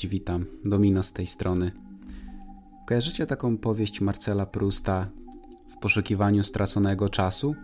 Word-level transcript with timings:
Cześć, 0.00 0.10
witam. 0.10 0.46
Domino 0.64 1.02
z 1.02 1.12
tej 1.12 1.26
strony. 1.26 1.72
Kojarzycie 2.86 3.26
taką 3.26 3.56
powieść 3.56 4.00
Marcela 4.00 4.46
Prusta 4.46 5.10
w 5.68 5.76
poszukiwaniu 5.76 6.44
straconego 6.44 7.08
czasu? 7.08 7.54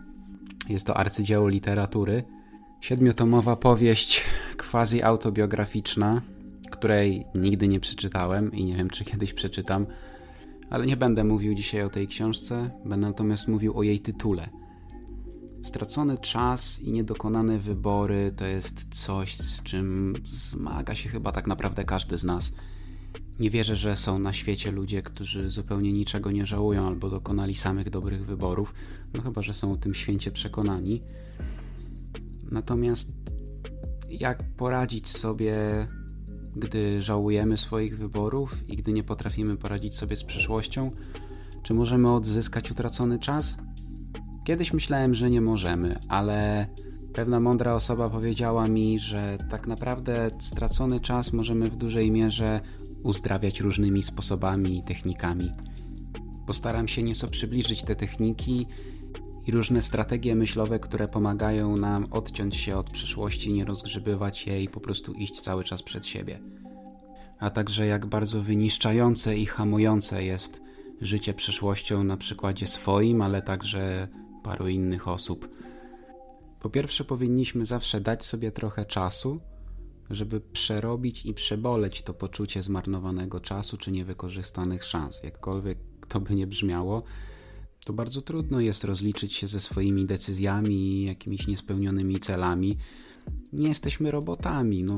Jest 0.69 0.87
to 0.87 0.97
arcydzieło 0.97 1.47
literatury. 1.47 2.23
Siedmiotomowa 2.81 3.55
powieść 3.55 4.23
quasi 4.69 5.03
autobiograficzna, 5.03 6.21
której 6.71 7.25
nigdy 7.35 7.67
nie 7.67 7.79
przeczytałem 7.79 8.53
i 8.53 8.65
nie 8.65 8.75
wiem, 8.75 8.89
czy 8.89 9.05
kiedyś 9.05 9.33
przeczytam, 9.33 9.85
ale 10.69 10.85
nie 10.85 10.97
będę 10.97 11.23
mówił 11.23 11.53
dzisiaj 11.53 11.83
o 11.83 11.89
tej 11.89 12.07
książce, 12.07 12.69
będę 12.85 13.07
natomiast 13.07 13.47
mówił 13.47 13.77
o 13.77 13.83
jej 13.83 13.99
tytule. 13.99 14.49
Stracony 15.67 16.17
czas 16.17 16.79
i 16.79 16.91
niedokonane 16.91 17.57
wybory 17.57 18.31
to 18.37 18.45
jest 18.45 18.95
coś, 18.95 19.37
z 19.37 19.63
czym 19.63 20.13
zmaga 20.25 20.95
się 20.95 21.09
chyba 21.09 21.31
tak 21.31 21.47
naprawdę 21.47 21.83
każdy 21.83 22.17
z 22.17 22.23
nas. 22.23 22.53
Nie 23.39 23.49
wierzę, 23.49 23.75
że 23.75 23.95
są 23.95 24.19
na 24.19 24.33
świecie 24.33 24.71
ludzie, 24.71 25.01
którzy 25.01 25.49
zupełnie 25.49 25.93
niczego 25.93 26.31
nie 26.31 26.45
żałują 26.45 26.87
albo 26.87 27.09
dokonali 27.09 27.55
samych 27.55 27.89
dobrych 27.89 28.25
wyborów, 28.25 28.73
no 29.13 29.21
chyba, 29.21 29.41
że 29.41 29.53
są 29.53 29.71
o 29.71 29.77
tym 29.77 29.93
święcie 29.93 30.31
przekonani. 30.31 31.01
Natomiast 32.51 33.13
jak 34.09 34.43
poradzić 34.43 35.09
sobie, 35.09 35.87
gdy 36.55 37.01
żałujemy 37.01 37.57
swoich 37.57 37.97
wyborów 37.97 38.69
i 38.69 38.77
gdy 38.77 38.93
nie 38.93 39.03
potrafimy 39.03 39.57
poradzić 39.57 39.95
sobie 39.95 40.15
z 40.15 40.23
przyszłością? 40.23 40.91
Czy 41.63 41.73
możemy 41.73 42.13
odzyskać 42.13 42.71
utracony 42.71 43.19
czas? 43.19 43.57
Kiedyś 44.47 44.73
myślałem, 44.73 45.15
że 45.15 45.29
nie 45.29 45.41
możemy, 45.41 45.99
ale 46.09 46.67
pewna 47.13 47.39
mądra 47.39 47.73
osoba 47.75 48.09
powiedziała 48.09 48.67
mi, 48.67 48.99
że 48.99 49.37
tak 49.49 49.67
naprawdę 49.67 50.31
stracony 50.39 50.99
czas 50.99 51.33
możemy 51.33 51.69
w 51.69 51.77
dużej 51.77 52.11
mierze 52.11 52.61
uzdrawiać 53.03 53.59
różnymi 53.59 54.03
sposobami 54.03 54.77
i 54.77 54.83
technikami. 54.83 55.51
Postaram 56.45 56.87
się 56.87 57.03
nieco 57.03 57.27
przybliżyć 57.27 57.83
te 57.83 57.95
techniki 57.95 58.67
i 59.47 59.51
różne 59.51 59.81
strategie 59.81 60.35
myślowe, 60.35 60.79
które 60.79 61.07
pomagają 61.07 61.77
nam 61.77 62.07
odciąć 62.11 62.55
się 62.55 62.77
od 62.77 62.89
przyszłości, 62.89 63.53
nie 63.53 63.65
rozgrzebywać 63.65 64.47
jej 64.47 64.63
i 64.63 64.69
po 64.69 64.79
prostu 64.79 65.13
iść 65.13 65.41
cały 65.41 65.63
czas 65.63 65.83
przed 65.83 66.05
siebie. 66.05 66.39
A 67.39 67.49
także 67.49 67.87
jak 67.87 68.05
bardzo 68.05 68.41
wyniszczające 68.41 69.37
i 69.37 69.45
hamujące 69.45 70.23
jest 70.23 70.61
życie 71.01 71.33
przyszłością 71.33 72.03
na 72.03 72.17
przykładzie 72.17 72.67
swoim, 72.67 73.21
ale 73.21 73.41
także 73.41 74.07
paru 74.47 74.67
innych 74.67 75.07
osób. 75.07 75.49
Po 76.59 76.69
pierwsze, 76.69 77.03
powinniśmy 77.03 77.65
zawsze 77.65 78.01
dać 78.01 78.25
sobie 78.25 78.51
trochę 78.51 78.85
czasu, 78.85 79.39
żeby 80.09 80.41
przerobić 80.41 81.25
i 81.25 81.33
przeboleć 81.33 82.01
to 82.01 82.13
poczucie 82.13 82.63
zmarnowanego 82.63 83.39
czasu 83.39 83.77
czy 83.77 83.91
niewykorzystanych 83.91 84.83
szans. 84.83 85.23
Jakkolwiek 85.23 85.77
to 86.07 86.19
by 86.19 86.35
nie 86.35 86.47
brzmiało, 86.47 87.03
to 87.85 87.93
bardzo 87.93 88.21
trudno 88.21 88.59
jest 88.59 88.83
rozliczyć 88.83 89.35
się 89.35 89.47
ze 89.47 89.59
swoimi 89.59 90.05
decyzjami 90.05 90.75
i 90.75 91.05
jakimiś 91.05 91.47
niespełnionymi 91.47 92.19
celami. 92.19 92.77
Nie 93.53 93.67
jesteśmy 93.67 94.11
robotami, 94.11 94.83
no. 94.83 94.95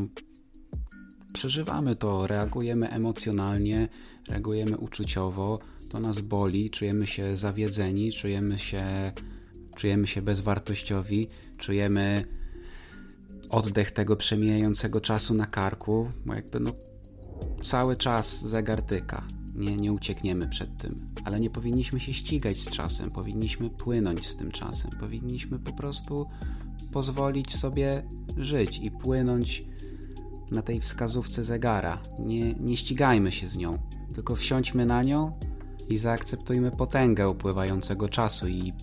Przeżywamy 1.33 1.95
to, 1.95 2.27
reagujemy 2.27 2.89
emocjonalnie, 2.89 3.87
reagujemy 4.27 4.77
uczuciowo, 4.77 5.59
to 5.89 5.99
nas 5.99 6.19
boli, 6.21 6.69
czujemy 6.69 7.07
się 7.07 7.37
zawiedzeni, 7.37 8.11
czujemy 8.11 8.59
się 8.59 9.11
czujemy 9.79 10.07
się 10.07 10.21
bezwartościowi, 10.21 11.27
czujemy 11.57 12.25
oddech 13.49 13.91
tego 13.91 14.15
przemijającego 14.15 15.01
czasu 15.01 15.33
na 15.33 15.45
karku, 15.45 16.07
bo 16.25 16.33
jakby 16.33 16.59
no 16.59 16.71
cały 17.63 17.95
czas 17.95 18.41
zegar 18.41 18.81
tyka. 18.81 19.23
Nie, 19.55 19.77
nie 19.77 19.93
uciekniemy 19.93 20.47
przed 20.47 20.77
tym, 20.77 20.95
ale 21.25 21.39
nie 21.39 21.49
powinniśmy 21.49 21.99
się 21.99 22.13
ścigać 22.13 22.57
z 22.57 22.69
czasem, 22.69 23.11
powinniśmy 23.11 23.69
płynąć 23.69 24.27
z 24.29 24.35
tym 24.35 24.51
czasem, 24.51 24.91
powinniśmy 24.99 25.59
po 25.59 25.73
prostu 25.73 26.25
pozwolić 26.91 27.57
sobie 27.57 28.03
żyć 28.37 28.79
i 28.83 28.91
płynąć 28.91 29.65
na 30.51 30.61
tej 30.61 30.81
wskazówce 30.81 31.43
zegara. 31.43 32.01
Nie, 32.19 32.53
nie 32.53 32.77
ścigajmy 32.77 33.31
się 33.31 33.47
z 33.47 33.57
nią, 33.57 33.77
tylko 34.15 34.35
wsiądźmy 34.35 34.85
na 34.85 35.03
nią 35.03 35.39
i 35.89 35.97
zaakceptujmy 35.97 36.71
potęgę 36.71 37.29
upływającego 37.29 38.07
czasu 38.07 38.47
i 38.47 38.73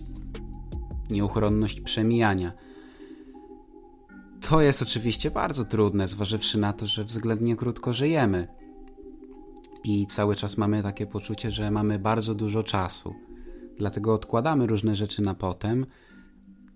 nieuchronność 1.09 1.81
przemijania. 1.81 2.53
To 4.49 4.61
jest 4.61 4.81
oczywiście 4.81 5.31
bardzo 5.31 5.65
trudne, 5.65 6.07
zważywszy 6.07 6.57
na 6.57 6.73
to, 6.73 6.85
że 6.85 7.03
względnie 7.03 7.55
krótko 7.55 7.93
żyjemy 7.93 8.47
i 9.83 10.07
cały 10.07 10.35
czas 10.35 10.57
mamy 10.57 10.83
takie 10.83 11.07
poczucie, 11.07 11.51
że 11.51 11.71
mamy 11.71 11.99
bardzo 11.99 12.35
dużo 12.35 12.63
czasu. 12.63 13.15
Dlatego 13.77 14.13
odkładamy 14.13 14.67
różne 14.67 14.95
rzeczy 14.95 15.21
na 15.21 15.33
potem 15.33 15.85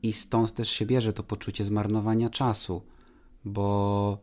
i 0.04 0.14
stąd 0.14 0.54
też 0.54 0.70
się 0.70 0.86
bierze 0.86 1.14
to 1.14 1.24
poczucie 1.24 1.66
zmarnowania 1.66 2.30
czasu, 2.30 2.82
bo 3.46 4.18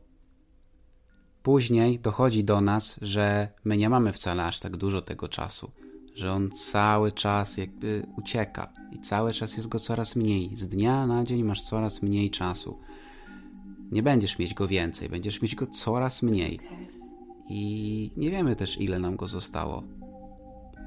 później 1.43 1.99
dochodzi 1.99 2.45
do 2.45 2.61
nas, 2.61 2.99
że 3.03 3.49
my 3.65 3.77
nie 3.77 3.91
mamy 3.91 4.13
wcale 4.13 4.45
aż 4.45 4.61
tak 4.61 4.77
dużo 4.77 5.03
tego 5.03 5.29
czasu, 5.29 5.71
że 6.19 6.33
on 6.33 6.51
cały 6.51 7.13
czas 7.13 7.57
jakby 7.57 8.07
ucieka 8.17 8.73
i 8.93 8.99
cały 8.99 9.33
czas 9.33 9.57
jest 9.57 9.69
go 9.69 9.79
coraz 9.79 10.17
mniej. 10.17 10.57
Z 10.57 10.69
dnia 10.69 11.07
na 11.07 11.25
dzień 11.25 11.43
masz 11.43 11.63
coraz 11.63 12.03
mniej 12.03 12.31
czasu. 12.31 12.79
Nie 13.91 14.03
będziesz 14.03 14.39
mieć 14.39 14.55
go 14.55 14.69
więcej, 14.69 15.09
będziesz 15.09 15.43
mieć 15.43 15.55
go 15.55 15.67
coraz 15.67 16.23
mniej. 16.23 16.61
I 17.49 18.11
nie 18.17 18.31
wiemy 18.31 18.57
też, 18.57 18.81
ile 18.81 18.99
nam 18.99 19.17
go 19.17 19.29
zostało. 19.29 19.83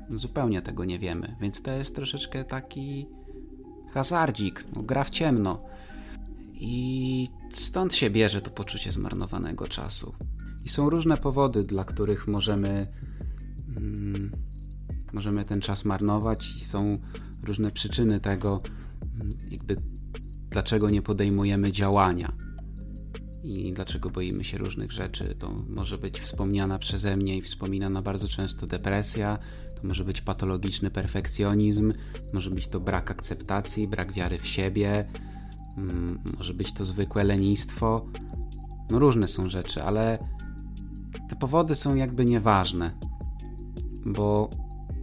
Zupełnie 0.10 0.62
tego 0.62 0.86
nie 0.86 1.00
wiemy, 1.00 1.36
więc 1.42 1.62
to 1.62 1.72
jest 1.72 1.96
troszeczkę 1.96 2.44
taki 2.44 3.08
hazardzik, 3.94 4.66
no, 4.76 4.84
gra 4.84 5.04
w 5.04 5.10
ciemno. 5.10 5.64
I 6.54 7.28
stąd 7.52 7.96
się 7.96 8.10
bierze 8.10 8.42
to 8.42 8.52
poczucie 8.52 8.92
zmarnowanego 8.92 9.68
czasu. 9.68 10.16
I 10.66 10.70
są 10.70 10.90
różne 10.90 11.18
powody, 11.18 11.64
dla 11.64 11.86
których 11.86 12.28
możemy, 12.28 12.86
mm, 13.78 14.11
możemy 15.14 15.44
ten 15.44 15.62
czas 15.62 15.86
marnować, 15.86 16.56
i 16.56 16.60
są 16.60 16.94
różne 17.44 17.72
przyczyny 17.72 18.20
tego, 18.20 18.62
mm, 19.22 19.38
jakby 19.52 19.76
dlaczego 20.50 20.90
nie 20.90 21.02
podejmujemy 21.02 21.72
działania 21.72 22.34
i 23.44 23.74
dlaczego 23.74 24.10
boimy 24.10 24.44
się 24.44 24.58
różnych 24.58 24.92
rzeczy. 24.92 25.36
To 25.40 25.56
może 25.70 25.98
być 25.98 26.20
wspomniana 26.20 26.80
przeze 26.80 27.18
mnie 27.18 27.38
i 27.38 27.42
wspominana 27.42 28.02
bardzo 28.02 28.28
często 28.28 28.68
depresja, 28.68 29.38
to 29.82 29.88
może 29.88 30.04
być 30.04 30.22
patologiczny 30.22 30.92
perfekcjonizm, 30.92 31.94
może 32.34 32.50
być 32.50 32.68
to 32.68 32.80
brak 32.80 33.12
akceptacji, 33.12 33.88
brak 33.88 34.14
wiary 34.14 34.40
w 34.40 34.48
siebie, 34.48 35.08
mm, 35.78 36.20
może 36.38 36.54
być 36.54 36.74
to 36.74 36.86
zwykłe 36.86 37.24
lenistwo. 37.24 38.06
No 38.90 39.00
różne 39.00 39.28
są 39.28 39.50
rzeczy, 39.50 39.84
ale 39.84 40.20
te 41.30 41.36
powody 41.36 41.76
są 41.76 41.96
jakby 41.96 42.26
nieważne, 42.26 42.92
bo 44.06 44.50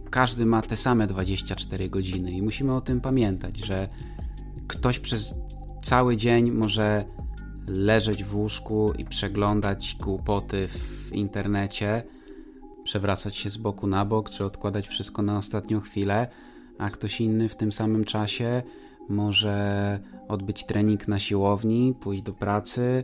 każdy 0.09 0.45
ma 0.45 0.61
te 0.61 0.75
same 0.75 1.07
24 1.07 1.89
godziny 1.89 2.31
i 2.31 2.41
musimy 2.41 2.75
o 2.75 2.81
tym 2.81 3.01
pamiętać, 3.01 3.57
że 3.57 3.89
ktoś 4.67 4.99
przez 4.99 5.35
cały 5.81 6.17
dzień 6.17 6.51
może 6.51 7.05
leżeć 7.67 8.23
w 8.23 8.35
łóżku 8.35 8.93
i 8.97 9.05
przeglądać 9.05 9.97
głupoty 9.99 10.67
w 10.67 11.13
internecie, 11.13 12.03
przewracać 12.83 13.35
się 13.35 13.49
z 13.49 13.57
boku 13.57 13.87
na 13.87 14.05
bok, 14.05 14.29
czy 14.29 14.45
odkładać 14.45 14.87
wszystko 14.87 15.21
na 15.21 15.37
ostatnią 15.37 15.79
chwilę, 15.79 16.27
a 16.77 16.89
ktoś 16.89 17.21
inny 17.21 17.49
w 17.49 17.55
tym 17.55 17.71
samym 17.71 18.05
czasie 18.05 18.63
może 19.09 19.99
odbyć 20.27 20.65
trening 20.65 21.07
na 21.07 21.19
siłowni, 21.19 21.95
pójść 21.99 22.23
do 22.23 22.33
pracy, 22.33 23.03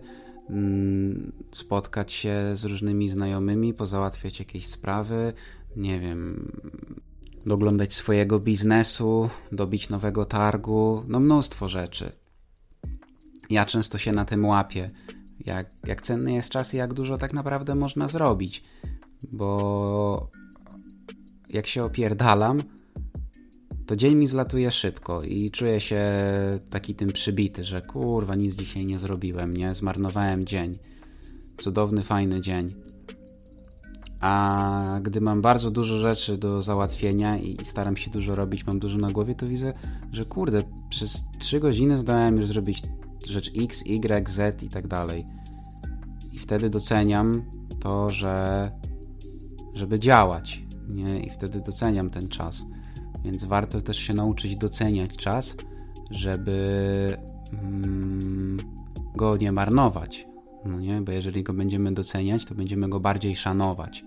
mm, 0.49 1.31
spotkać 1.51 2.13
się 2.13 2.51
z 2.53 2.65
różnymi 2.65 3.09
znajomymi, 3.09 3.73
pozałatwiać 3.73 4.39
jakieś 4.39 4.67
sprawy, 4.67 5.33
nie 5.75 5.99
wiem, 5.99 6.51
doglądać 7.45 7.93
swojego 7.93 8.39
biznesu, 8.39 9.29
dobić 9.51 9.89
nowego 9.89 10.25
targu, 10.25 11.03
no 11.07 11.19
mnóstwo 11.19 11.69
rzeczy. 11.69 12.11
Ja 13.49 13.65
często 13.65 13.97
się 13.97 14.11
na 14.11 14.25
tym 14.25 14.45
łapię, 14.45 14.87
jak, 15.45 15.67
jak 15.87 16.01
cenny 16.01 16.33
jest 16.33 16.49
czas 16.49 16.73
i 16.73 16.77
jak 16.77 16.93
dużo 16.93 17.17
tak 17.17 17.33
naprawdę 17.33 17.75
można 17.75 18.07
zrobić, 18.07 18.63
bo 19.31 20.31
jak 21.49 21.67
się 21.67 21.83
opierdalam, 21.83 22.59
to 23.85 23.95
dzień 23.95 24.15
mi 24.15 24.27
zlatuje 24.27 24.71
szybko 24.71 25.21
i 25.21 25.51
czuję 25.51 25.81
się 25.81 26.01
taki 26.69 26.95
tym 26.95 27.11
przybity, 27.11 27.63
że 27.63 27.81
kurwa, 27.81 28.35
nic 28.35 28.55
dzisiaj 28.55 28.85
nie 28.85 28.97
zrobiłem, 28.97 29.53
nie? 29.53 29.75
Zmarnowałem 29.75 30.45
dzień. 30.45 30.77
Cudowny, 31.57 32.03
fajny 32.03 32.41
dzień. 32.41 32.69
A 34.25 34.99
gdy 35.01 35.21
mam 35.21 35.41
bardzo 35.41 35.71
dużo 35.71 35.99
rzeczy 35.99 36.37
do 36.37 36.61
załatwienia 36.61 37.37
i 37.37 37.57
staram 37.63 37.97
się 37.97 38.11
dużo 38.11 38.35
robić, 38.35 38.67
mam 38.67 38.79
dużo 38.79 38.97
na 38.97 39.11
głowie, 39.11 39.35
to 39.35 39.47
widzę, 39.47 39.73
że 40.11 40.25
kurde, 40.25 40.63
przez 40.89 41.23
3 41.39 41.59
godziny 41.59 41.97
zdałem 41.97 42.37
już 42.37 42.47
zrobić 42.47 42.83
rzecz 43.27 43.51
X, 43.57 43.83
Y, 43.85 44.29
Z 44.29 44.63
i 44.63 44.69
tak 44.69 44.87
dalej. 44.87 45.25
I 46.33 46.39
wtedy 46.39 46.69
doceniam 46.69 47.43
to, 47.79 48.09
że 48.09 48.71
żeby 49.73 49.99
działać, 49.99 50.63
nie? 50.93 51.19
I 51.19 51.29
wtedy 51.29 51.59
doceniam 51.59 52.09
ten 52.09 52.27
czas. 52.27 52.65
Więc 53.23 53.43
warto 53.43 53.81
też 53.81 53.97
się 53.97 54.13
nauczyć 54.13 54.57
doceniać 54.57 55.17
czas, 55.17 55.55
żeby 56.11 57.17
mm, 57.73 58.57
go 59.15 59.37
nie 59.37 59.51
marnować. 59.51 60.27
No 60.65 60.79
nie? 60.79 61.01
Bo 61.01 61.11
jeżeli 61.11 61.43
go 61.43 61.53
będziemy 61.53 61.93
doceniać, 61.93 62.45
to 62.45 62.55
będziemy 62.55 62.89
go 62.89 62.99
bardziej 62.99 63.35
szanować. 63.35 64.05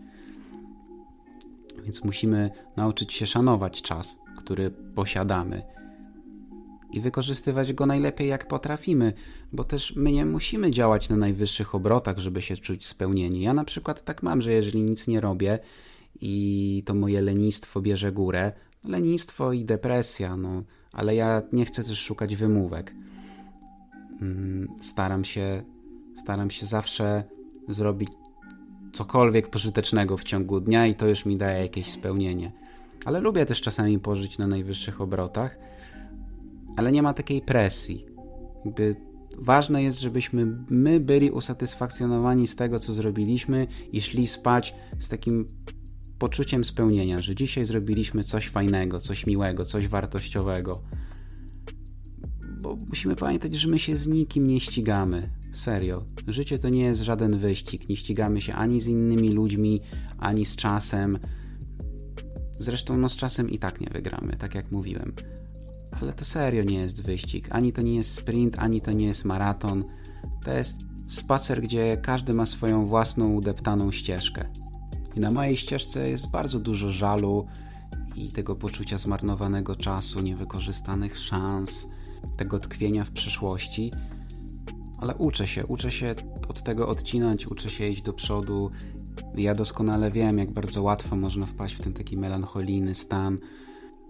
Więc 1.88 2.04
musimy 2.04 2.50
nauczyć 2.76 3.12
się 3.12 3.26
szanować 3.26 3.82
czas, 3.82 4.18
który 4.38 4.70
posiadamy 4.70 5.62
i 6.92 7.00
wykorzystywać 7.00 7.72
go 7.72 7.86
najlepiej 7.86 8.28
jak 8.28 8.48
potrafimy, 8.48 9.12
bo 9.52 9.64
też 9.64 9.96
my 9.96 10.12
nie 10.12 10.26
musimy 10.26 10.70
działać 10.70 11.08
na 11.08 11.16
najwyższych 11.16 11.74
obrotach, 11.74 12.18
żeby 12.18 12.42
się 12.42 12.56
czuć 12.56 12.86
spełnieni. 12.86 13.40
Ja 13.40 13.54
na 13.54 13.64
przykład 13.64 14.04
tak 14.04 14.22
mam, 14.22 14.42
że 14.42 14.52
jeżeli 14.52 14.82
nic 14.82 15.08
nie 15.08 15.20
robię 15.20 15.58
i 16.20 16.82
to 16.86 16.94
moje 16.94 17.20
lenistwo 17.20 17.80
bierze 17.80 18.12
górę, 18.12 18.52
lenistwo 18.84 19.52
i 19.52 19.64
depresja, 19.64 20.36
no, 20.36 20.62
ale 20.92 21.14
ja 21.14 21.42
nie 21.52 21.64
chcę 21.64 21.84
też 21.84 21.98
szukać 21.98 22.36
wymówek. 22.36 22.94
Mm, 24.20 24.68
staram 24.80 25.24
się, 25.24 25.62
staram 26.16 26.50
się 26.50 26.66
zawsze 26.66 27.24
zrobić 27.68 28.08
cokolwiek 28.92 29.50
pożytecznego 29.50 30.16
w 30.16 30.24
ciągu 30.24 30.60
dnia 30.60 30.86
i 30.86 30.94
to 30.94 31.06
już 31.06 31.26
mi 31.26 31.36
daje 31.36 31.62
jakieś 31.62 31.90
spełnienie. 31.90 32.52
Ale 33.04 33.20
lubię 33.20 33.46
też 33.46 33.60
czasami 33.60 33.98
pożyć 33.98 34.38
na 34.38 34.46
najwyższych 34.46 35.00
obrotach, 35.00 35.58
ale 36.76 36.92
nie 36.92 37.02
ma 37.02 37.14
takiej 37.14 37.42
presji. 37.42 38.06
Jakby 38.64 38.96
ważne 39.38 39.82
jest, 39.82 40.00
żebyśmy 40.00 40.46
my 40.70 41.00
byli 41.00 41.30
usatysfakcjonowani 41.30 42.46
z 42.46 42.56
tego, 42.56 42.78
co 42.78 42.92
zrobiliśmy 42.92 43.66
i 43.92 44.00
szli 44.00 44.26
spać 44.26 44.74
z 44.98 45.08
takim 45.08 45.46
poczuciem 46.18 46.64
spełnienia, 46.64 47.22
że 47.22 47.34
dzisiaj 47.34 47.64
zrobiliśmy 47.64 48.24
coś 48.24 48.48
fajnego, 48.48 49.00
coś 49.00 49.26
miłego, 49.26 49.64
coś 49.64 49.88
wartościowego. 49.88 50.82
Bo 52.62 52.76
musimy 52.88 53.16
pamiętać, 53.16 53.54
że 53.54 53.68
my 53.68 53.78
się 53.78 53.96
z 53.96 54.06
nikim 54.06 54.46
nie 54.46 54.60
ścigamy. 54.60 55.37
Serio. 55.52 56.04
Życie 56.28 56.58
to 56.58 56.68
nie 56.68 56.82
jest 56.82 57.02
żaden 57.02 57.38
wyścig. 57.38 57.88
Nie 57.88 57.96
ścigamy 57.96 58.40
się 58.40 58.54
ani 58.54 58.80
z 58.80 58.86
innymi 58.86 59.28
ludźmi, 59.28 59.80
ani 60.18 60.44
z 60.44 60.56
czasem. 60.56 61.18
Zresztą 62.52 62.96
no 62.96 63.08
z 63.08 63.16
czasem 63.16 63.50
i 63.50 63.58
tak 63.58 63.80
nie 63.80 63.86
wygramy, 63.92 64.36
tak 64.38 64.54
jak 64.54 64.70
mówiłem. 64.70 65.12
Ale 66.00 66.12
to 66.12 66.24
serio 66.24 66.64
nie 66.64 66.78
jest 66.78 67.02
wyścig. 67.02 67.46
Ani 67.50 67.72
to 67.72 67.82
nie 67.82 67.94
jest 67.94 68.14
sprint, 68.14 68.58
ani 68.58 68.80
to 68.80 68.92
nie 68.92 69.06
jest 69.06 69.24
maraton. 69.24 69.84
To 70.44 70.52
jest 70.52 70.76
spacer, 71.08 71.62
gdzie 71.62 71.96
każdy 71.96 72.34
ma 72.34 72.46
swoją 72.46 72.86
własną 72.86 73.34
udeptaną 73.34 73.92
ścieżkę. 73.92 74.44
I 75.16 75.20
na 75.20 75.30
mojej 75.30 75.56
ścieżce 75.56 76.10
jest 76.10 76.30
bardzo 76.30 76.58
dużo 76.58 76.90
żalu 76.90 77.46
i 78.16 78.32
tego 78.32 78.56
poczucia 78.56 78.98
zmarnowanego 78.98 79.76
czasu, 79.76 80.20
niewykorzystanych 80.20 81.18
szans, 81.18 81.88
tego 82.36 82.58
tkwienia 82.58 83.04
w 83.04 83.10
przyszłości. 83.10 83.92
Ale 84.98 85.14
uczę 85.14 85.46
się, 85.46 85.66
uczę 85.66 85.90
się 85.90 86.14
od 86.48 86.62
tego 86.62 86.88
odcinać, 86.88 87.46
uczę 87.46 87.70
się 87.70 87.86
iść 87.86 88.02
do 88.02 88.12
przodu. 88.12 88.70
Ja 89.36 89.54
doskonale 89.54 90.10
wiem, 90.10 90.38
jak 90.38 90.52
bardzo 90.52 90.82
łatwo 90.82 91.16
można 91.16 91.46
wpaść 91.46 91.74
w 91.74 91.82
ten 91.82 91.92
taki 91.92 92.16
melancholijny 92.16 92.94
stan, 92.94 93.38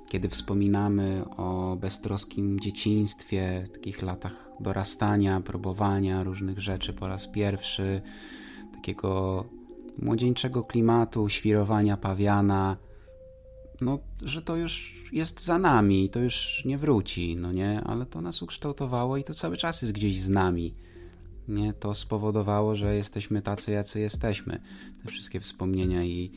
kiedy 0.08 0.28
wspominamy 0.28 1.24
o 1.36 1.76
beztroskim 1.80 2.60
dzieciństwie, 2.60 3.68
takich 3.72 4.02
latach 4.02 4.50
dorastania, 4.60 5.40
próbowania 5.40 6.24
różnych 6.24 6.60
rzeczy 6.60 6.92
po 6.92 7.08
raz 7.08 7.26
pierwszy, 7.26 8.02
takiego 8.74 9.44
młodzieńczego 9.98 10.64
klimatu, 10.64 11.28
świrowania 11.28 11.96
pawiana, 11.96 12.76
no, 13.80 13.98
że 14.22 14.42
to 14.42 14.56
już 14.56 15.04
jest 15.12 15.44
za 15.44 15.58
nami, 15.58 16.10
to 16.10 16.20
już 16.20 16.62
nie 16.64 16.78
wróci, 16.78 17.36
no 17.36 17.52
nie, 17.52 17.80
ale 17.80 18.06
to 18.06 18.20
nas 18.20 18.42
ukształtowało 18.42 19.16
i 19.16 19.24
to 19.24 19.34
cały 19.34 19.56
czas 19.56 19.82
jest 19.82 19.94
gdzieś 19.94 20.20
z 20.20 20.30
nami. 20.30 20.74
Nie, 21.48 21.72
to 21.72 21.94
spowodowało, 21.94 22.76
że 22.76 22.96
jesteśmy 22.96 23.40
tacy, 23.40 23.72
jacy 23.72 24.00
jesteśmy. 24.00 24.60
Te 25.04 25.08
wszystkie 25.12 25.40
wspomnienia 25.40 26.02
i 26.02 26.32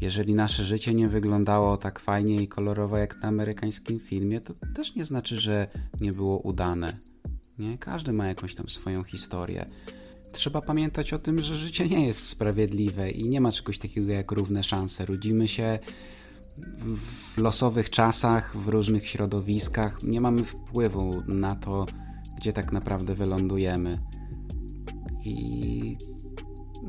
jeżeli 0.00 0.34
nasze 0.34 0.64
życie 0.64 0.94
nie 0.94 1.08
wyglądało 1.08 1.76
tak 1.76 2.00
fajnie 2.00 2.42
i 2.42 2.48
kolorowo 2.48 2.98
jak 2.98 3.22
na 3.22 3.28
amerykańskim 3.28 4.00
filmie, 4.00 4.40
to 4.40 4.52
też 4.74 4.94
nie 4.94 5.04
znaczy, 5.04 5.36
że 5.36 5.68
nie 6.00 6.12
było 6.12 6.38
udane. 6.38 6.94
Nie? 7.58 7.78
Każdy 7.78 8.12
ma 8.12 8.26
jakąś 8.26 8.54
tam 8.54 8.68
swoją 8.68 9.02
historię. 9.02 9.66
Trzeba 10.32 10.60
pamiętać 10.60 11.12
o 11.12 11.18
tym, 11.18 11.42
że 11.42 11.56
życie 11.56 11.88
nie 11.88 12.06
jest 12.06 12.28
sprawiedliwe 12.28 13.10
i 13.10 13.28
nie 13.28 13.40
ma 13.40 13.52
czegoś 13.52 13.78
takiego 13.78 14.12
jak 14.12 14.32
równe 14.32 14.62
szanse. 14.62 15.06
Rodzimy 15.06 15.48
się 15.48 15.78
w 16.78 17.38
losowych 17.38 17.90
czasach, 17.90 18.56
w 18.56 18.68
różnych 18.68 19.08
środowiskach. 19.08 20.02
Nie 20.02 20.20
mamy 20.20 20.44
wpływu 20.44 21.22
na 21.26 21.56
to, 21.56 21.86
gdzie 22.36 22.52
tak 22.52 22.72
naprawdę 22.72 23.14
wylądujemy. 23.14 23.98
I 25.24 25.96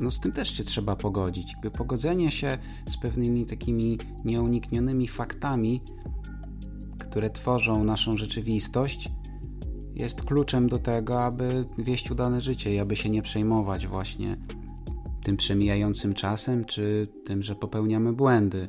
no 0.00 0.10
z 0.10 0.20
tym 0.20 0.32
też 0.32 0.56
się 0.56 0.64
trzeba 0.64 0.96
pogodzić. 0.96 1.52
Jakby 1.52 1.70
pogodzenie 1.70 2.30
się 2.30 2.58
z 2.88 2.96
pewnymi 2.96 3.46
takimi 3.46 3.98
nieuniknionymi 4.24 5.08
faktami, 5.08 5.82
które 6.98 7.30
tworzą 7.30 7.84
naszą 7.84 8.16
rzeczywistość, 8.16 9.08
jest 9.94 10.22
kluczem 10.22 10.68
do 10.68 10.78
tego, 10.78 11.24
aby 11.24 11.64
wieść 11.78 12.10
udane 12.10 12.40
życie 12.40 12.74
i 12.74 12.78
aby 12.78 12.96
się 12.96 13.10
nie 13.10 13.22
przejmować 13.22 13.86
właśnie 13.86 14.36
tym 15.22 15.36
przemijającym 15.36 16.14
czasem, 16.14 16.64
czy 16.64 17.08
tym, 17.24 17.42
że 17.42 17.54
popełniamy 17.54 18.12
błędy. 18.12 18.68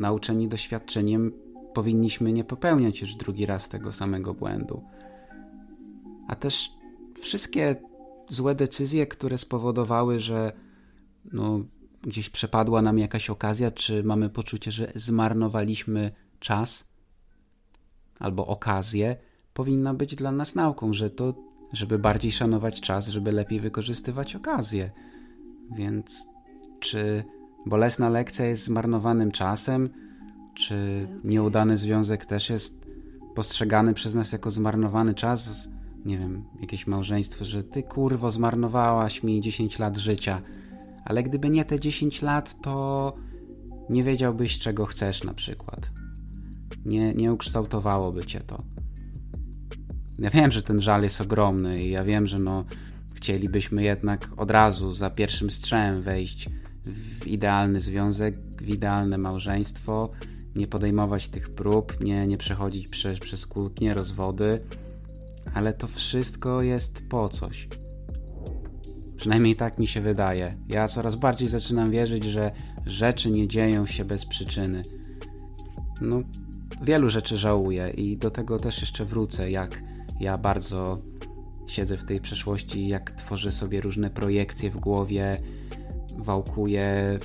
Nauczeni 0.00 0.48
doświadczeniem 0.48 1.32
powinniśmy 1.74 2.32
nie 2.32 2.44
popełniać 2.44 3.00
już 3.00 3.14
drugi 3.14 3.46
raz 3.46 3.68
tego 3.68 3.92
samego 3.92 4.34
błędu. 4.34 4.84
A 6.28 6.34
też 6.36 6.70
wszystkie 7.20 7.76
złe 8.28 8.54
decyzje, 8.54 9.06
które 9.06 9.38
spowodowały, 9.38 10.20
że 10.20 10.52
no, 11.32 11.60
gdzieś 12.02 12.30
przepadła 12.30 12.82
nam 12.82 12.98
jakaś 12.98 13.30
okazja, 13.30 13.70
czy 13.70 14.04
mamy 14.04 14.30
poczucie, 14.30 14.70
że 14.70 14.92
zmarnowaliśmy 14.94 16.12
czas 16.40 16.88
albo 18.18 18.46
okazję, 18.46 19.16
powinna 19.54 19.94
być 19.94 20.14
dla 20.14 20.32
nas 20.32 20.54
nauką, 20.54 20.92
że 20.92 21.10
to, 21.10 21.34
żeby 21.72 21.98
bardziej 21.98 22.32
szanować 22.32 22.80
czas, 22.80 23.08
żeby 23.08 23.32
lepiej 23.32 23.60
wykorzystywać 23.60 24.36
okazję. 24.36 24.90
Więc 25.76 26.26
czy 26.80 27.24
bolesna 27.66 28.10
lekcja 28.10 28.44
jest 28.44 28.64
zmarnowanym 28.64 29.32
czasem, 29.32 29.90
czy 30.54 31.06
nieudany 31.24 31.76
związek 31.76 32.26
też 32.26 32.50
jest 32.50 32.86
postrzegany 33.34 33.94
przez 33.94 34.14
nas 34.14 34.32
jako 34.32 34.50
zmarnowany 34.50 35.14
czas? 35.14 35.68
Nie 36.04 36.18
wiem, 36.18 36.44
jakieś 36.60 36.86
małżeństwo, 36.86 37.44
że 37.44 37.64
ty 37.64 37.82
kurwo 37.82 38.30
zmarnowałaś 38.30 39.22
mi 39.22 39.40
10 39.40 39.78
lat 39.78 39.96
życia, 39.96 40.42
ale 41.04 41.22
gdyby 41.22 41.50
nie 41.50 41.64
te 41.64 41.80
10 41.80 42.22
lat, 42.22 42.62
to 42.62 43.14
nie 43.90 44.04
wiedziałbyś, 44.04 44.58
czego 44.58 44.84
chcesz 44.84 45.24
na 45.24 45.34
przykład. 45.34 45.90
Nie, 46.84 47.12
nie 47.12 47.32
ukształtowałoby 47.32 48.24
cię 48.24 48.40
to. 48.40 48.62
Ja 50.18 50.30
wiem, 50.30 50.50
że 50.50 50.62
ten 50.62 50.80
żal 50.80 51.02
jest 51.02 51.20
ogromny 51.20 51.84
i 51.84 51.90
ja 51.90 52.04
wiem, 52.04 52.26
że 52.26 52.38
no, 52.38 52.64
chcielibyśmy 53.14 53.82
jednak 53.82 54.28
od 54.36 54.50
razu 54.50 54.92
za 54.92 55.10
pierwszym 55.10 55.50
strzałem 55.50 56.02
wejść 56.02 56.48
w 56.86 57.26
idealny 57.26 57.80
związek, 57.80 58.38
w 58.62 58.68
idealne 58.68 59.18
małżeństwo, 59.18 60.10
nie 60.56 60.66
podejmować 60.66 61.28
tych 61.28 61.50
prób, 61.50 62.00
nie, 62.00 62.26
nie 62.26 62.38
przechodzić 62.38 62.88
przez, 62.88 63.18
przez 63.18 63.46
kłótnie, 63.46 63.94
rozwody, 63.94 64.60
ale 65.54 65.72
to 65.72 65.86
wszystko 65.86 66.62
jest 66.62 67.08
po 67.08 67.28
coś. 67.28 67.68
Przynajmniej 69.16 69.56
tak 69.56 69.78
mi 69.78 69.86
się 69.86 70.00
wydaje. 70.00 70.54
Ja 70.68 70.88
coraz 70.88 71.14
bardziej 71.14 71.48
zaczynam 71.48 71.90
wierzyć, 71.90 72.24
że 72.24 72.50
rzeczy 72.86 73.30
nie 73.30 73.48
dzieją 73.48 73.86
się 73.86 74.04
bez 74.04 74.24
przyczyny. 74.24 74.82
No, 76.00 76.20
wielu 76.82 77.10
rzeczy 77.10 77.36
żałuję 77.36 77.90
i 77.90 78.16
do 78.16 78.30
tego 78.30 78.58
też 78.58 78.80
jeszcze 78.80 79.04
wrócę, 79.04 79.50
jak 79.50 79.80
ja 80.20 80.38
bardzo 80.38 81.02
siedzę 81.66 81.96
w 81.96 82.04
tej 82.04 82.20
przeszłości, 82.20 82.88
jak 82.88 83.10
tworzę 83.10 83.52
sobie 83.52 83.80
różne 83.80 84.10
projekcje 84.10 84.70
w 84.70 84.76
głowie, 84.76 85.40
wałkuję 86.18 87.18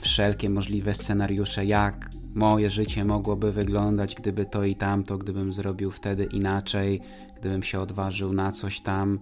wszelkie 0.00 0.50
możliwe 0.50 0.94
scenariusze, 0.94 1.64
jak 1.64 2.10
moje 2.34 2.70
życie 2.70 3.04
mogłoby 3.04 3.52
wyglądać, 3.52 4.14
gdyby 4.14 4.46
to 4.46 4.64
i 4.64 4.76
tamto, 4.76 5.18
gdybym 5.18 5.52
zrobił 5.52 5.90
wtedy 5.90 6.24
inaczej, 6.24 7.00
gdybym 7.40 7.62
się 7.62 7.80
odważył 7.80 8.32
na 8.32 8.52
coś 8.52 8.80
tam. 8.80 9.18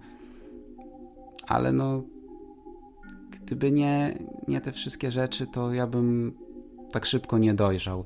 Ale 1.47 1.71
no, 1.71 2.03
gdyby 3.31 3.71
nie, 3.71 4.19
nie 4.47 4.61
te 4.61 4.71
wszystkie 4.71 5.11
rzeczy, 5.11 5.47
to 5.47 5.73
ja 5.73 5.87
bym 5.87 6.33
tak 6.91 7.05
szybko 7.05 7.37
nie 7.37 7.53
dojrzał. 7.53 8.05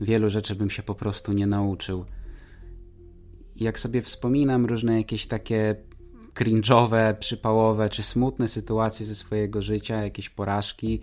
Wielu 0.00 0.30
rzeczy 0.30 0.54
bym 0.54 0.70
się 0.70 0.82
po 0.82 0.94
prostu 0.94 1.32
nie 1.32 1.46
nauczył 1.46 2.04
jak 3.56 3.78
sobie 3.78 4.02
wspominam 4.02 4.66
różne 4.66 4.96
jakieś 4.98 5.26
takie 5.26 5.76
cringe'owe, 6.36 7.14
przypałowe 7.14 7.88
czy 7.88 8.02
smutne 8.02 8.48
sytuacje 8.48 9.06
ze 9.06 9.14
swojego 9.14 9.62
życia, 9.62 10.02
jakieś 10.02 10.30
porażki, 10.30 11.00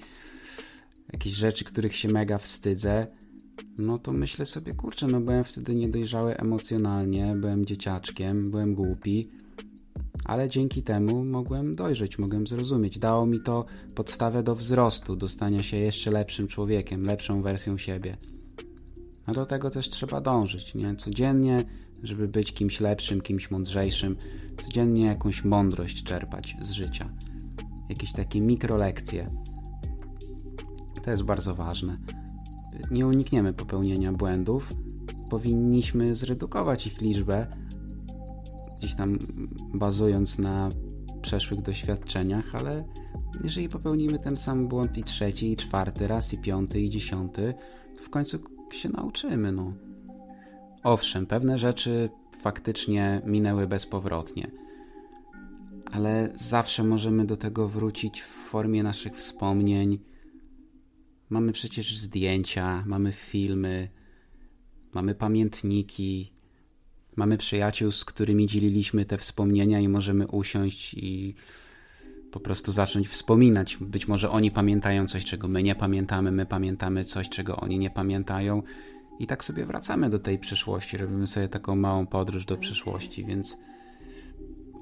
jakieś 1.13 1.33
rzeczy, 1.33 1.65
których 1.65 1.95
się 1.95 2.07
mega 2.07 2.37
wstydzę, 2.37 3.07
no 3.77 3.97
to 3.97 4.11
myślę 4.11 4.45
sobie, 4.45 4.73
kurczę, 4.73 5.07
no 5.07 5.21
byłem 5.21 5.43
wtedy 5.43 5.75
niedojrzały 5.75 6.37
emocjonalnie, 6.37 7.31
byłem 7.35 7.65
dzieciaczkiem, 7.65 8.49
byłem 8.49 8.73
głupi, 8.73 9.29
ale 10.25 10.49
dzięki 10.49 10.83
temu 10.83 11.23
mogłem 11.31 11.75
dojrzeć, 11.75 12.19
mogłem 12.19 12.47
zrozumieć. 12.47 12.99
Dało 12.99 13.25
mi 13.25 13.39
to 13.41 13.65
podstawę 13.95 14.43
do 14.43 14.55
wzrostu, 14.55 15.15
do 15.15 15.29
stania 15.29 15.63
się 15.63 15.77
jeszcze 15.77 16.11
lepszym 16.11 16.47
człowiekiem, 16.47 17.03
lepszą 17.03 17.41
wersją 17.41 17.77
siebie. 17.77 18.17
A 19.25 19.31
do 19.31 19.45
tego 19.45 19.69
też 19.69 19.89
trzeba 19.89 20.21
dążyć, 20.21 20.75
nie? 20.75 20.95
Codziennie, 20.95 21.63
żeby 22.03 22.27
być 22.27 22.53
kimś 22.53 22.79
lepszym, 22.79 23.19
kimś 23.19 23.51
mądrzejszym, 23.51 24.15
codziennie 24.63 25.05
jakąś 25.05 25.43
mądrość 25.43 26.03
czerpać 26.03 26.55
z 26.61 26.71
życia. 26.71 27.09
Jakieś 27.89 28.13
takie 28.13 28.41
mikrolekcje. 28.41 29.25
To 31.03 31.11
jest 31.11 31.23
bardzo 31.23 31.53
ważne. 31.53 31.97
Nie 32.91 33.07
unikniemy 33.07 33.53
popełnienia 33.53 34.11
błędów. 34.11 34.73
Powinniśmy 35.29 36.15
zredukować 36.15 36.87
ich 36.87 37.01
liczbę, 37.01 37.47
gdzieś 38.79 38.95
tam 38.95 39.19
bazując 39.73 40.39
na 40.39 40.69
przeszłych 41.21 41.61
doświadczeniach, 41.61 42.55
ale 42.55 42.83
jeżeli 43.43 43.69
popełnimy 43.69 44.19
ten 44.19 44.37
sam 44.37 44.67
błąd 44.67 44.97
i 44.97 45.03
trzeci, 45.03 45.51
i 45.51 45.55
czwarty 45.55 46.07
raz, 46.07 46.33
i 46.33 46.37
piąty, 46.37 46.81
i 46.81 46.89
dziesiąty, 46.89 47.53
to 47.97 48.03
w 48.03 48.09
końcu 48.09 48.39
się 48.71 48.89
nauczymy, 48.89 49.51
no. 49.51 49.73
Owszem, 50.83 51.25
pewne 51.25 51.57
rzeczy 51.57 52.09
faktycznie 52.39 53.21
minęły 53.25 53.67
bezpowrotnie, 53.67 54.51
ale 55.91 56.33
zawsze 56.35 56.83
możemy 56.83 57.25
do 57.25 57.37
tego 57.37 57.69
wrócić 57.69 58.21
w 58.21 58.27
formie 58.27 58.83
naszych 58.83 59.17
wspomnień. 59.17 59.99
Mamy 61.29 61.51
przecież 61.51 61.97
zdjęcia, 61.97 62.83
mamy 62.87 63.11
filmy, 63.11 63.89
mamy 64.93 65.15
pamiętniki, 65.15 66.33
mamy 67.15 67.37
przyjaciół, 67.37 67.91
z 67.91 68.05
którymi 68.05 68.47
dzieliliśmy 68.47 69.05
te 69.05 69.17
wspomnienia 69.17 69.79
i 69.79 69.87
możemy 69.87 70.27
usiąść 70.27 70.93
i 70.93 71.35
po 72.31 72.39
prostu 72.39 72.71
zacząć 72.71 73.07
wspominać. 73.07 73.77
Być 73.77 74.07
może 74.07 74.29
oni 74.29 74.51
pamiętają 74.51 75.07
coś, 75.07 75.25
czego 75.25 75.47
my 75.47 75.63
nie 75.63 75.75
pamiętamy, 75.75 76.31
my 76.31 76.45
pamiętamy 76.45 77.05
coś, 77.05 77.29
czego 77.29 77.57
oni 77.57 77.79
nie 77.79 77.89
pamiętają. 77.89 78.63
I 79.19 79.27
tak 79.27 79.43
sobie 79.43 79.65
wracamy 79.65 80.09
do 80.09 80.19
tej 80.19 80.39
przyszłości, 80.39 80.97
robimy 80.97 81.27
sobie 81.27 81.49
taką 81.49 81.75
małą 81.75 82.07
podróż 82.07 82.45
do 82.45 82.57
przyszłości, 82.57 83.25
więc 83.25 83.57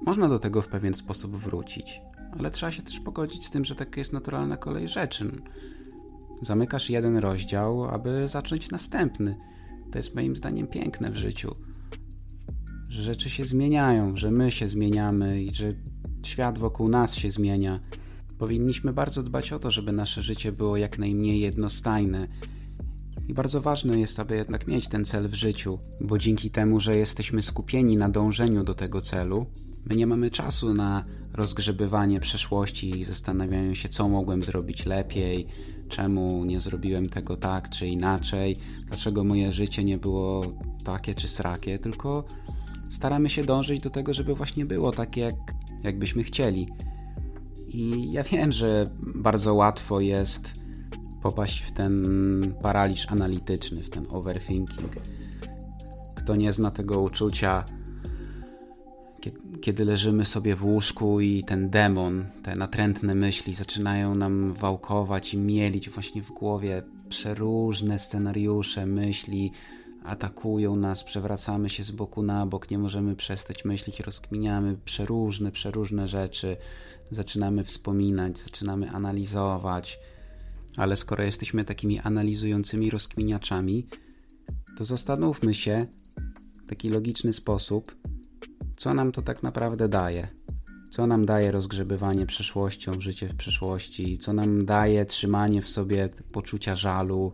można 0.05 0.29
do 0.29 0.39
tego 0.39 0.61
w 0.61 0.67
pewien 0.67 0.93
sposób 0.93 1.35
wrócić. 1.35 2.01
Ale 2.39 2.51
trzeba 2.51 2.71
się 2.71 2.83
też 2.83 2.99
pogodzić 2.99 3.45
z 3.45 3.51
tym, 3.51 3.65
że 3.65 3.75
taka 3.75 4.01
jest 4.01 4.13
naturalna 4.13 4.57
kolej 4.57 4.87
rzeczy. 4.87 5.31
Zamykasz 6.41 6.89
jeden 6.89 7.17
rozdział, 7.17 7.85
aby 7.85 8.27
zacząć 8.27 8.69
następny. 8.69 9.37
To 9.91 9.99
jest 9.99 10.15
moim 10.15 10.35
zdaniem 10.35 10.67
piękne 10.67 11.11
w 11.11 11.15
życiu. 11.15 11.51
Że 12.89 13.03
rzeczy 13.03 13.29
się 13.29 13.45
zmieniają, 13.45 14.17
że 14.17 14.31
my 14.31 14.51
się 14.51 14.67
zmieniamy 14.67 15.43
i 15.43 15.55
że 15.55 15.67
świat 16.25 16.59
wokół 16.59 16.89
nas 16.89 17.15
się 17.15 17.31
zmienia. 17.31 17.79
Powinniśmy 18.37 18.93
bardzo 18.93 19.23
dbać 19.23 19.53
o 19.53 19.59
to, 19.59 19.71
żeby 19.71 19.91
nasze 19.91 20.23
życie 20.23 20.51
było 20.51 20.77
jak 20.77 20.99
najmniej 20.99 21.39
jednostajne. 21.39 22.27
I 23.31 23.33
bardzo 23.33 23.61
ważne 23.61 23.99
jest, 23.99 24.19
aby 24.19 24.35
jednak 24.35 24.67
mieć 24.67 24.87
ten 24.87 25.05
cel 25.05 25.29
w 25.29 25.33
życiu, 25.33 25.77
bo 26.01 26.17
dzięki 26.17 26.49
temu, 26.49 26.79
że 26.79 26.97
jesteśmy 26.97 27.41
skupieni 27.41 27.97
na 27.97 28.09
dążeniu 28.09 28.63
do 28.63 28.73
tego 28.73 29.01
celu, 29.01 29.45
my 29.85 29.95
nie 29.95 30.07
mamy 30.07 30.31
czasu 30.31 30.73
na 30.73 31.03
rozgrzebywanie 31.33 32.19
przeszłości 32.19 32.99
i 32.99 33.03
zastanawianie 33.03 33.75
się, 33.75 33.89
co 33.89 34.09
mogłem 34.09 34.43
zrobić 34.43 34.85
lepiej, 34.85 35.47
czemu 35.89 36.45
nie 36.45 36.59
zrobiłem 36.59 37.09
tego 37.09 37.37
tak 37.37 37.69
czy 37.69 37.87
inaczej, 37.87 38.55
dlaczego 38.87 39.23
moje 39.23 39.53
życie 39.53 39.83
nie 39.83 39.97
było 39.97 40.41
takie 40.83 41.15
czy 41.15 41.27
srakie, 41.27 41.79
tylko 41.79 42.23
staramy 42.89 43.29
się 43.29 43.43
dążyć 43.43 43.81
do 43.81 43.89
tego, 43.89 44.13
żeby 44.13 44.35
właśnie 44.35 44.65
było 44.65 44.91
takie, 44.91 45.21
jak 45.21 45.35
jakbyśmy 45.83 46.23
chcieli. 46.23 46.67
I 47.67 48.11
ja 48.11 48.23
wiem, 48.23 48.51
że 48.51 48.89
bardzo 49.15 49.53
łatwo 49.53 49.99
jest 49.99 50.60
popaść 51.21 51.61
w 51.61 51.71
ten 51.71 52.03
paraliż 52.61 53.07
analityczny, 53.11 53.83
w 53.83 53.89
ten 53.89 54.05
overthinking. 54.09 54.91
Kto 56.15 56.35
nie 56.35 56.53
zna 56.53 56.71
tego 56.71 57.01
uczucia, 57.01 57.65
kiedy 59.61 59.85
leżymy 59.85 60.25
sobie 60.25 60.55
w 60.55 60.65
łóżku 60.65 61.21
i 61.21 61.43
ten 61.43 61.69
demon, 61.69 62.25
te 62.43 62.55
natrętne 62.55 63.15
myśli 63.15 63.53
zaczynają 63.53 64.15
nam 64.15 64.53
wałkować 64.53 65.33
i 65.33 65.37
mielić 65.37 65.89
właśnie 65.89 66.21
w 66.21 66.31
głowie 66.31 66.83
przeróżne 67.09 67.99
scenariusze, 67.99 68.85
myśli, 68.85 69.51
atakują 70.03 70.75
nas, 70.75 71.03
przewracamy 71.03 71.69
się 71.69 71.83
z 71.83 71.91
boku 71.91 72.23
na 72.23 72.45
bok, 72.45 72.71
nie 72.71 72.77
możemy 72.77 73.15
przestać 73.15 73.65
myśleć, 73.65 73.99
rozkminiamy 73.99 74.77
przeróżne, 74.85 75.51
przeróżne 75.51 76.07
rzeczy, 76.07 76.57
zaczynamy 77.11 77.63
wspominać, 77.63 78.39
zaczynamy 78.39 78.89
analizować. 78.91 79.99
Ale 80.77 80.95
skoro 80.95 81.23
jesteśmy 81.23 81.63
takimi 81.63 81.99
analizującymi 81.99 82.89
rozkminiaczami, 82.89 83.87
to 84.77 84.85
zastanówmy 84.85 85.53
się 85.53 85.85
w 86.63 86.69
taki 86.69 86.89
logiczny 86.89 87.33
sposób, 87.33 87.95
co 88.77 88.93
nam 88.93 89.11
to 89.11 89.21
tak 89.21 89.43
naprawdę 89.43 89.89
daje. 89.89 90.27
Co 90.91 91.07
nam 91.07 91.25
daje 91.25 91.51
rozgrzebywanie 91.51 92.25
przeszłością, 92.25 93.01
życie 93.01 93.27
w 93.27 93.35
przyszłości, 93.35 94.17
co 94.17 94.33
nam 94.33 94.65
daje 94.65 95.05
trzymanie 95.05 95.61
w 95.61 95.69
sobie 95.69 96.09
poczucia 96.33 96.75
żalu, 96.75 97.33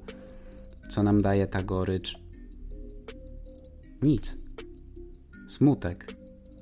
co 0.90 1.04
nam 1.04 1.22
daje 1.22 1.48
ta 1.48 1.64
gorycz 1.64 2.28
nic. 4.02 4.36
Smutek. 5.48 6.16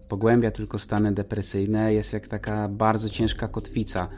Pogłębia 0.09 0.51
tylko 0.51 0.79
stany 0.79 1.11
depresyjne, 1.11 1.93
jest 1.93 2.13
jak 2.13 2.27
taka 2.27 2.69
bardzo 2.69 3.09
ciężka 3.09 3.47
kotwica, 3.47 4.09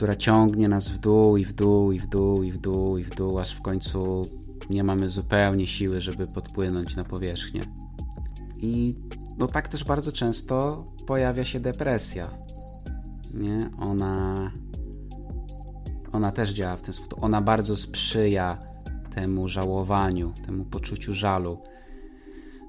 która 0.00 0.16
ciągnie 0.16 0.68
nas 0.68 0.88
w 0.88 0.98
dół 0.98 1.36
i 1.36 1.44
w 1.44 1.52
dół 1.52 1.92
i 1.92 1.98
w 1.98 2.06
dół 2.06 2.42
i 2.42 2.52
w 2.52 2.58
dół 2.58 2.98
i 2.98 3.04
w 3.04 3.10
dół, 3.10 3.38
aż 3.38 3.54
w 3.54 3.62
końcu 3.62 4.22
nie 4.70 4.84
mamy 4.84 5.08
zupełnie 5.08 5.66
siły, 5.66 6.00
żeby 6.00 6.26
podpłynąć 6.26 6.96
na 6.96 7.04
powierzchnię. 7.04 7.62
I 8.56 8.94
no 9.38 9.46
tak 9.46 9.68
też 9.68 9.84
bardzo 9.84 10.12
często 10.12 10.78
pojawia 11.06 11.44
się 11.44 11.60
depresja. 11.60 12.28
Nie? 13.34 13.70
Ona 13.78 14.50
ona 16.12 16.32
też 16.32 16.50
działa 16.50 16.76
w 16.76 16.82
ten 16.82 16.94
sposób. 16.94 17.24
Ona 17.24 17.40
bardzo 17.40 17.76
sprzyja 17.76 18.58
temu 19.14 19.48
żałowaniu, 19.48 20.32
temu 20.46 20.64
poczuciu 20.64 21.14
żalu 21.14 21.58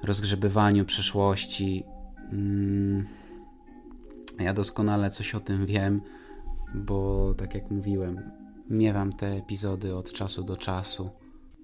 rozgrzebywaniu 0.03 0.85
przeszłości. 0.85 1.83
Mm, 2.31 3.05
ja 4.39 4.53
doskonale 4.53 5.11
coś 5.11 5.35
o 5.35 5.39
tym 5.39 5.65
wiem, 5.65 6.01
bo 6.75 7.33
tak 7.37 7.55
jak 7.55 7.71
mówiłem, 7.71 8.31
miewam 8.69 9.13
te 9.13 9.27
epizody 9.27 9.95
od 9.95 10.11
czasu 10.11 10.43
do 10.43 10.57
czasu, 10.57 11.09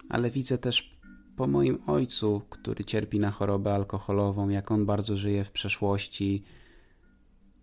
ale 0.09 0.31
widzę 0.31 0.57
też 0.57 0.97
po 1.35 1.47
moim 1.47 1.79
ojcu, 1.87 2.41
który 2.49 2.83
cierpi 2.83 3.19
na 3.19 3.31
chorobę 3.31 3.73
alkoholową, 3.73 4.49
jak 4.49 4.71
on 4.71 4.85
bardzo 4.85 5.17
żyje 5.17 5.43
w 5.43 5.51
przeszłości, 5.51 6.43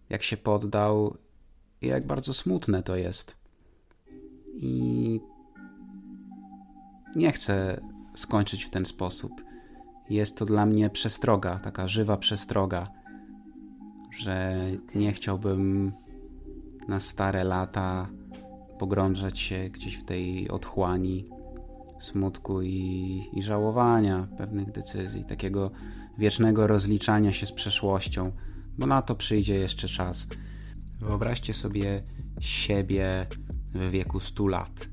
jak 0.09 0.23
się 0.23 0.37
poddał 0.37 1.17
i 1.83 1.87
jak 1.87 2.07
bardzo 2.07 2.35
smutne 2.35 2.83
to 2.83 2.97
jest. 2.97 3.37
I 4.55 5.21
nie 7.17 7.33
chcę 7.33 7.81
skończyć 8.17 8.65
w 8.65 8.71
ten 8.71 8.85
sposób 8.85 9.45
jest 10.11 10.37
to 10.37 10.45
dla 10.45 10.67
mnie 10.67 10.91
przestroga, 10.91 11.59
taka 11.59 11.89
żywa 11.89 12.17
przestroga, 12.17 12.89
że 14.21 14.57
nie 14.95 15.13
chciałbym 15.13 15.93
na 16.89 17.01
stare 17.01 17.45
lata 17.45 18.09
pogrążać 18.79 19.41
się 19.41 19.71
gdzieś 19.71 19.95
w 19.95 20.05
tej 20.05 20.49
otchłani 20.49 21.29
smutku 22.01 22.63
i, 22.63 23.31
i 23.33 23.43
żałowania 23.43 24.29
pewnych 24.39 24.73
decyzji, 24.73 25.25
takiego 25.25 25.71
wiecznego 26.19 26.67
rozliczania 26.67 27.33
się 27.33 27.47
z 27.47 27.53
przeszłością, 27.53 28.33
bo 28.79 28.87
na 28.87 29.03
to 29.03 29.15
przyjdzie 29.15 29.55
jeszcze 29.55 29.89
czas. 29.89 30.29
Wyobraźcie 31.01 31.55
sobie 31.55 32.03
siebie 32.41 33.27
w 33.75 33.91
wieku 33.91 34.21
100 34.21 34.49
lat 34.49 34.89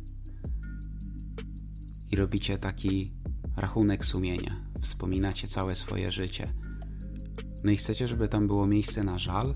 i 2.12 2.16
robicie 2.16 2.58
taki 2.58 3.12
rachunek 3.58 4.06
sumienia 4.06 4.56
wspominacie 4.82 5.48
całe 5.48 5.76
swoje 5.76 6.12
życie. 6.12 6.54
No 7.64 7.72
i 7.72 7.76
chcecie, 7.76 8.08
żeby 8.08 8.28
tam 8.28 8.48
było 8.48 8.68
miejsce 8.68 9.04
na 9.04 9.18
żal? 9.18 9.56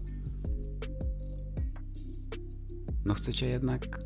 No 3.06 3.14
chcecie 3.14 3.50
jednak 3.50 4.00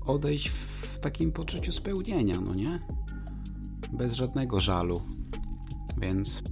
odejść 0.00 0.48
w 0.48 1.00
takim 1.00 1.32
poczuciu 1.32 1.72
spełnienia, 1.72 2.40
no 2.40 2.54
nie? 2.54 2.80
Bez 3.92 4.12
żadnego 4.12 4.60
żalu. 4.60 5.02
Więc 5.98 6.42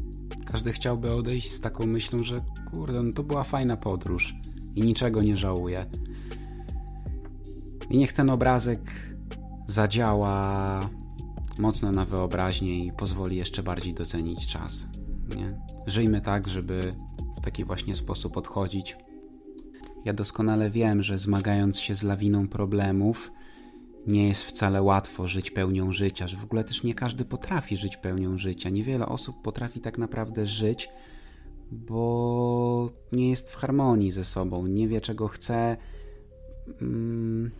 Każdy 0.54 0.72
chciałby 0.72 1.14
odejść 1.14 1.50
z 1.50 1.60
taką 1.60 1.86
myślą, 1.86 2.24
że 2.24 2.36
kurde, 2.70 3.02
no 3.02 3.12
to 3.12 3.22
była 3.22 3.44
fajna 3.44 3.76
podróż 3.76 4.34
i 4.74 4.82
niczego 4.82 5.22
nie 5.22 5.36
żałuje. 5.36 5.86
I 7.90 7.96
niech 7.96 8.12
ten 8.12 8.30
obrazek 8.30 8.92
zadziała 9.66 10.90
mocno 11.58 11.92
na 11.92 12.04
wyobraźnię 12.04 12.78
i 12.78 12.92
pozwoli 12.92 13.36
jeszcze 13.36 13.62
bardziej 13.62 13.94
docenić 13.94 14.46
czas. 14.46 14.86
Nie? 15.36 15.48
Żyjmy 15.86 16.20
tak, 16.20 16.48
żeby 16.48 16.94
w 17.38 17.40
taki 17.40 17.64
właśnie 17.64 17.94
sposób 17.94 18.36
odchodzić. 18.36 18.96
Ja 20.04 20.12
doskonale 20.12 20.70
wiem, 20.70 21.02
że 21.02 21.18
zmagając 21.18 21.78
się 21.78 21.94
z 21.94 22.02
lawiną 22.02 22.48
problemów, 22.48 23.32
nie 24.06 24.28
jest 24.28 24.44
wcale 24.44 24.82
łatwo 24.82 25.28
żyć 25.28 25.50
pełnią 25.50 25.92
życia, 25.92 26.28
że 26.28 26.36
w 26.36 26.44
ogóle 26.44 26.64
też 26.64 26.82
nie 26.82 26.94
każdy 26.94 27.24
potrafi 27.24 27.76
żyć 27.76 27.96
pełnią 27.96 28.38
życia. 28.38 28.70
Niewiele 28.70 29.06
osób 29.06 29.42
potrafi 29.42 29.80
tak 29.80 29.98
naprawdę 29.98 30.46
żyć, 30.46 30.88
bo 31.72 32.90
nie 33.12 33.30
jest 33.30 33.52
w 33.52 33.56
harmonii 33.56 34.10
ze 34.10 34.24
sobą, 34.24 34.66
nie 34.66 34.88
wie 34.88 35.00
czego 35.00 35.28
chce. 35.28 35.76
Mm, 36.82 37.50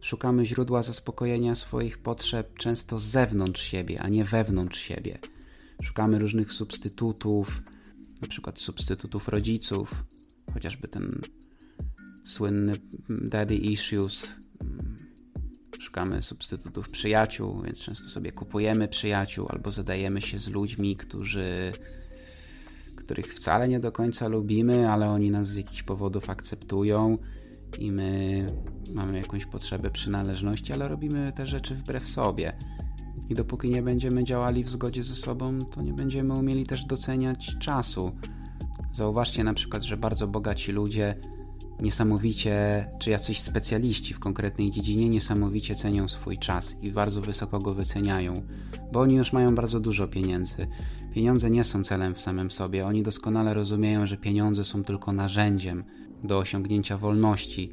szukamy 0.00 0.46
źródła 0.46 0.82
zaspokojenia 0.82 1.54
swoich 1.54 1.98
potrzeb 1.98 2.58
często 2.58 2.98
z 2.98 3.04
zewnątrz 3.04 3.62
siebie, 3.62 4.00
a 4.00 4.08
nie 4.08 4.24
wewnątrz 4.24 4.80
siebie. 4.80 5.18
Szukamy 5.82 6.18
różnych 6.18 6.52
substytutów, 6.52 7.62
na 8.22 8.28
przykład 8.28 8.58
substytutów 8.58 9.28
rodziców, 9.28 10.04
chociażby 10.56 10.88
ten 10.88 11.20
słynny 12.24 12.72
daddy 13.08 13.56
issues. 13.56 14.34
Szukamy 15.80 16.22
substytutów 16.22 16.90
przyjaciół, 16.90 17.60
więc 17.60 17.78
często 17.80 18.08
sobie 18.08 18.32
kupujemy 18.32 18.88
przyjaciół 18.88 19.46
albo 19.48 19.72
zadajemy 19.72 20.20
się 20.20 20.38
z 20.38 20.48
ludźmi, 20.48 20.96
którzy 20.96 21.72
których 22.96 23.34
wcale 23.34 23.68
nie 23.68 23.80
do 23.80 23.92
końca 23.92 24.28
lubimy, 24.28 24.90
ale 24.90 25.08
oni 25.08 25.30
nas 25.30 25.48
z 25.48 25.56
jakichś 25.56 25.82
powodów 25.82 26.30
akceptują 26.30 27.14
i 27.78 27.92
my 27.92 28.46
mamy 28.94 29.18
jakąś 29.18 29.46
potrzebę 29.46 29.90
przynależności, 29.90 30.72
ale 30.72 30.88
robimy 30.88 31.32
te 31.32 31.46
rzeczy 31.46 31.74
wbrew 31.74 32.08
sobie. 32.08 32.56
I 33.28 33.34
dopóki 33.34 33.70
nie 33.70 33.82
będziemy 33.82 34.24
działali 34.24 34.64
w 34.64 34.68
zgodzie 34.68 35.04
ze 35.04 35.16
sobą, 35.16 35.58
to 35.58 35.82
nie 35.82 35.92
będziemy 35.92 36.34
umieli 36.34 36.66
też 36.66 36.84
doceniać 36.84 37.56
czasu. 37.58 38.12
Zauważcie 38.96 39.44
na 39.44 39.54
przykład, 39.54 39.82
że 39.82 39.96
bardzo 39.96 40.26
bogaci 40.26 40.72
ludzie 40.72 41.14
niesamowicie, 41.80 42.86
czy 42.98 43.10
jacyś 43.10 43.40
specjaliści 43.40 44.14
w 44.14 44.18
konkretnej 44.18 44.70
dziedzinie 44.70 45.08
niesamowicie 45.08 45.74
cenią 45.74 46.08
swój 46.08 46.38
czas 46.38 46.76
i 46.82 46.90
bardzo 46.90 47.20
wysoko 47.20 47.58
go 47.58 47.74
wyceniają, 47.74 48.34
bo 48.92 49.00
oni 49.00 49.16
już 49.16 49.32
mają 49.32 49.54
bardzo 49.54 49.80
dużo 49.80 50.06
pieniędzy. 50.06 50.66
Pieniądze 51.14 51.50
nie 51.50 51.64
są 51.64 51.84
celem 51.84 52.14
w 52.14 52.20
samym 52.20 52.50
sobie, 52.50 52.86
oni 52.86 53.02
doskonale 53.02 53.54
rozumieją, 53.54 54.06
że 54.06 54.16
pieniądze 54.16 54.64
są 54.64 54.84
tylko 54.84 55.12
narzędziem 55.12 55.84
do 56.24 56.38
osiągnięcia 56.38 56.98
wolności. 56.98 57.72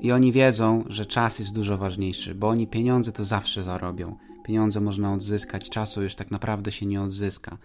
I 0.00 0.12
oni 0.12 0.32
wiedzą, 0.32 0.84
że 0.88 1.06
czas 1.06 1.38
jest 1.38 1.54
dużo 1.54 1.78
ważniejszy, 1.78 2.34
bo 2.34 2.48
oni 2.48 2.66
pieniądze 2.66 3.12
to 3.12 3.24
zawsze 3.24 3.62
zarobią. 3.62 4.16
Pieniądze 4.44 4.80
można 4.80 5.12
odzyskać, 5.12 5.70
czasu 5.70 6.02
już 6.02 6.14
tak 6.14 6.30
naprawdę 6.30 6.72
się 6.72 6.86
nie 6.86 7.02
odzyska. 7.02 7.58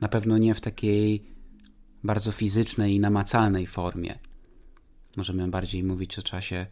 Na 0.00 0.08
pewno 0.08 0.38
nie 0.38 0.54
w 0.54 0.60
takiej 0.60 1.33
bardzo 2.04 2.32
fizycznej 2.32 2.94
i 2.94 3.00
namacalnej 3.00 3.66
formie. 3.66 4.18
Możemy 5.16 5.48
bardziej 5.48 5.84
mówić 5.84 6.18
o 6.18 6.22
czasie, 6.22 6.66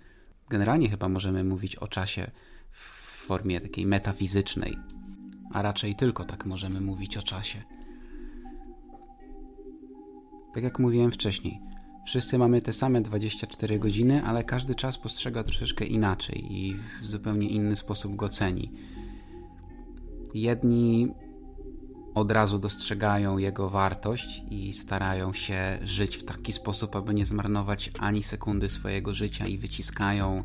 generalnie 0.48 0.88
chyba 0.88 1.08
możemy 1.08 1.44
mówić 1.44 1.76
o 1.76 1.88
czasie 1.88 2.30
w 2.70 2.78
formie 3.26 3.60
takiej 3.60 3.86
metafizycznej, 3.86 4.76
a 5.52 5.62
raczej 5.62 5.96
tylko 5.96 6.25
tak 6.25 6.47
możemy 6.47 6.80
mówić 6.80 7.16
o 7.16 7.23
czasie. 7.23 7.62
Tak 10.54 10.64
jak 10.64 10.78
mówiłem 10.78 11.12
wcześniej, 11.12 11.60
wszyscy 12.06 12.38
mamy 12.38 12.62
te 12.62 12.73
same 12.73 13.00
24 13.00 13.78
godziny, 13.78 14.25
ale 14.25 14.45
każdy 14.45 14.75
czas 14.75 14.99
postrzega 14.99 15.45
troszeczkę 15.45 15.84
inaczej 15.84 16.52
i 16.52 16.75
w 16.75 17.04
zupełnie 17.04 17.49
inny 17.49 17.76
sposób 17.76 18.16
go 18.16 18.28
ceni. 18.28 18.73
Jedni 20.34 21.08
od 22.14 22.32
razu 22.32 22.58
dostrzegają 22.58 23.38
jego 23.38 23.70
wartość 23.70 24.42
i 24.50 24.72
starają 24.72 25.32
się 25.32 25.78
żyć 25.82 26.16
w 26.16 26.25
taki 26.25 26.52
sposób, 26.52 26.96
aby 26.96 27.14
nie 27.14 27.26
zmarnować 27.26 27.90
ani 27.98 28.22
sekundy 28.22 28.68
swojego 28.68 29.14
życia 29.14 29.46
i 29.46 29.58
wyciskają 29.58 30.44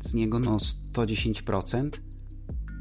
z 0.00 0.14
niego 0.14 0.38
no 0.38 0.56
110%, 0.56 1.90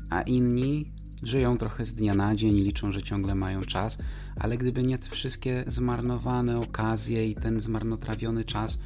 a 0.09 0.21
inni 0.21 0.91
żyją 1.23 1.57
trochę 1.57 1.85
z 1.85 1.95
dnia 1.95 2.13
na 2.13 2.35
dzień 2.35 2.57
i 2.57 2.63
liczą, 2.63 2.91
że 2.91 3.03
ciągle 3.03 3.35
mają 3.35 3.61
czas, 3.61 3.97
ale 4.39 4.57
gdyby 4.57 4.83
nie 4.83 4.97
te 4.97 5.09
wszystkie 5.09 5.63
zmarnowane 5.67 6.59
okazje 6.59 7.25
i 7.25 7.35
ten 7.35 7.61
zmarnotrawiony 7.61 8.45
czas, 8.45 8.79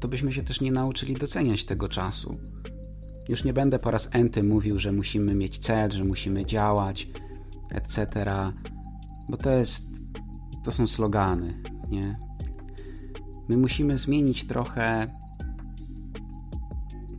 to 0.00 0.08
byśmy 0.08 0.32
się 0.32 0.42
też 0.42 0.60
nie 0.60 0.72
nauczyli 0.72 1.14
doceniać 1.14 1.64
tego 1.64 1.88
czasu. 1.88 2.38
Już 3.28 3.44
nie 3.44 3.52
będę 3.52 3.78
po 3.78 3.90
raz 3.90 4.08
enty 4.12 4.42
mówił, 4.42 4.78
że 4.78 4.92
musimy 4.92 5.34
mieć 5.34 5.58
cel, 5.58 5.90
że 5.90 6.04
musimy 6.04 6.46
działać, 6.46 7.08
etc. 7.74 8.06
Bo 9.28 9.36
to 9.36 9.50
jest. 9.50 9.92
To 10.64 10.72
są 10.72 10.86
slogany, 10.86 11.62
nie? 11.90 12.14
My 13.48 13.56
musimy 13.56 13.98
zmienić 13.98 14.44
trochę 14.44 15.06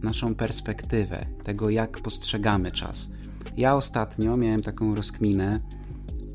naszą 0.04 0.36
perspektywę 0.36 1.26
tego, 1.44 1.70
jak 1.70 2.00
postrzegamy 2.00 2.72
czas. 2.72 3.10
Ja 3.58 3.76
ostatnio 3.76 4.38
miałem 4.38 4.62
taką 4.62 4.96
rozkminę, 4.96 5.60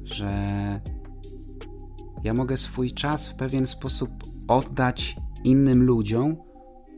że 0.05 0.31
ja 2.25 2.35
mogę 2.35 2.57
swój 2.57 2.91
czas 2.91 3.29
w 3.29 3.35
pewien 3.35 3.67
sposób 3.67 4.11
oddać 4.49 5.17
innym 5.45 5.83
ludziom, 5.83 6.37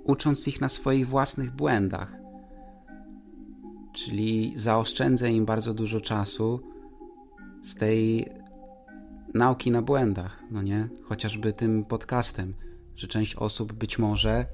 ucząc 0.05 0.49
ich 0.49 0.61
na 0.61 0.69
swoich 0.69 1.09
własnych 1.09 1.57
błędach. 1.57 2.21
Czyli 3.93 4.53
zaoszczędzę 4.57 5.33
im 5.33 5.45
bardzo 5.45 5.75
dużo 5.75 6.01
czasu 6.01 6.70
z 7.63 7.75
tej 7.75 8.27
nauki 9.35 9.71
na 9.71 9.83
błędach, 9.83 10.43
no 10.51 10.63
nie? 10.63 10.89
Chociażby 11.03 11.53
tym 11.53 11.85
podcastem, 11.85 12.55
że 12.97 13.09
część 13.09 13.35
osób 13.35 13.73
być 13.73 13.99
może 13.99 14.47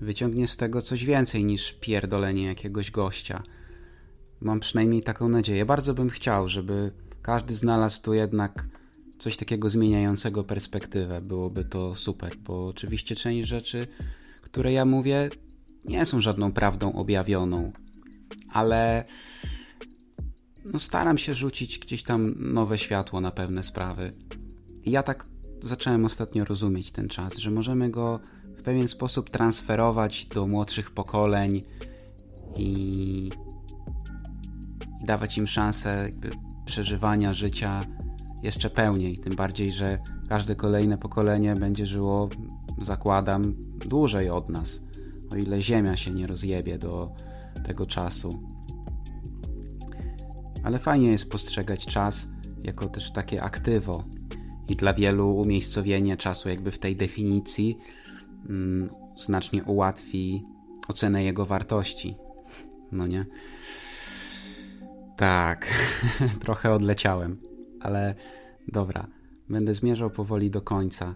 wyciągnie 0.00 0.48
z 0.48 0.56
tego 0.56 0.82
coś 0.82 1.04
więcej 1.04 1.44
niż 1.44 1.72
pierdolenie 1.72 2.44
jakiegoś 2.44 2.90
gościa. 2.90 3.42
Mam 4.40 4.60
przynajmniej 4.60 5.02
taką 5.02 5.28
nadzieję. 5.28 5.66
Bardzo 5.66 5.94
bym 5.94 6.10
chciał, 6.10 6.48
żeby 6.48 6.92
każdy 7.22 7.56
znalazł 7.56 8.02
tu 8.02 8.14
jednak 8.14 8.68
coś 9.18 9.36
takiego 9.36 9.70
zmieniającego 9.70 10.44
perspektywę. 10.44 11.20
Byłoby 11.20 11.64
to 11.64 11.94
super, 11.94 12.36
bo 12.36 12.66
oczywiście 12.66 13.16
część 13.16 13.48
rzeczy, 13.48 13.86
które 14.42 14.72
ja 14.72 14.84
mówię, 14.84 15.28
nie 15.84 16.06
są 16.06 16.20
żadną 16.20 16.52
prawdą 16.52 16.92
objawioną, 16.92 17.72
ale 18.52 19.04
no 20.64 20.78
staram 20.78 21.18
się 21.18 21.34
rzucić 21.34 21.78
gdzieś 21.78 22.02
tam 22.02 22.34
nowe 22.38 22.78
światło 22.78 23.20
na 23.20 23.30
pewne 23.30 23.62
sprawy. 23.62 24.10
I 24.84 24.90
ja 24.90 25.02
tak 25.02 25.26
zacząłem 25.60 26.04
ostatnio 26.04 26.44
rozumieć 26.44 26.90
ten 26.90 27.08
czas, 27.08 27.36
że 27.36 27.50
możemy 27.50 27.90
go 27.90 28.20
w 28.58 28.64
pewien 28.64 28.88
sposób 28.88 29.30
transferować 29.30 30.26
do 30.26 30.46
młodszych 30.46 30.90
pokoleń 30.90 31.60
i 32.56 33.30
dawać 35.04 35.38
im 35.38 35.46
szansę 35.46 36.10
przeżywania 36.64 37.34
życia 37.34 37.84
jeszcze 38.42 38.70
pełniej. 38.70 39.18
Tym 39.18 39.36
bardziej, 39.36 39.72
że 39.72 39.98
każde 40.28 40.56
kolejne 40.56 40.98
pokolenie 40.98 41.54
będzie 41.54 41.86
żyło, 41.86 42.28
zakładam, 42.80 43.54
dłużej 43.86 44.30
od 44.30 44.48
nas, 44.48 44.80
o 45.32 45.36
ile 45.36 45.62
Ziemia 45.62 45.96
się 45.96 46.10
nie 46.10 46.26
rozjebie 46.26 46.78
do 46.78 47.12
tego 47.66 47.86
czasu 47.86 48.42
ale 50.68 50.78
fajnie 50.78 51.10
jest 51.10 51.30
postrzegać 51.30 51.86
czas 51.86 52.30
jako 52.64 52.88
też 52.88 53.12
takie 53.12 53.42
aktywo. 53.42 54.04
I 54.68 54.76
dla 54.76 54.94
wielu 54.94 55.36
umiejscowienie 55.36 56.16
czasu 56.16 56.48
jakby 56.48 56.70
w 56.70 56.78
tej 56.78 56.96
definicji 56.96 57.78
mm, 58.48 58.90
znacznie 59.16 59.64
ułatwi 59.64 60.44
ocenę 60.88 61.24
jego 61.24 61.46
wartości. 61.46 62.16
No 62.92 63.06
nie? 63.06 63.26
Tak, 65.16 65.66
trochę 66.44 66.74
odleciałem, 66.74 67.40
ale 67.80 68.14
dobra, 68.66 69.06
będę 69.48 69.74
zmierzał 69.74 70.10
powoli 70.10 70.50
do 70.50 70.62
końca. 70.62 71.14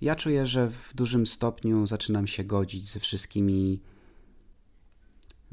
Ja 0.00 0.16
czuję, 0.16 0.46
że 0.46 0.70
w 0.70 0.94
dużym 0.94 1.26
stopniu 1.26 1.86
zaczynam 1.86 2.26
się 2.26 2.44
godzić 2.44 2.90
ze 2.90 3.00
wszystkimi 3.00 3.80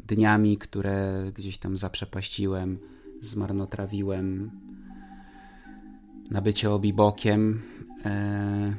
dniami, 0.08 0.58
które 0.58 1.26
gdzieś 1.36 1.58
tam 1.58 1.78
zaprzepaściłem, 1.78 2.80
zmarnotrawiłem 3.22 4.52
na 6.32 6.42
bycie 6.42 6.72
obibokiem, 6.72 7.62
e, 8.06 8.76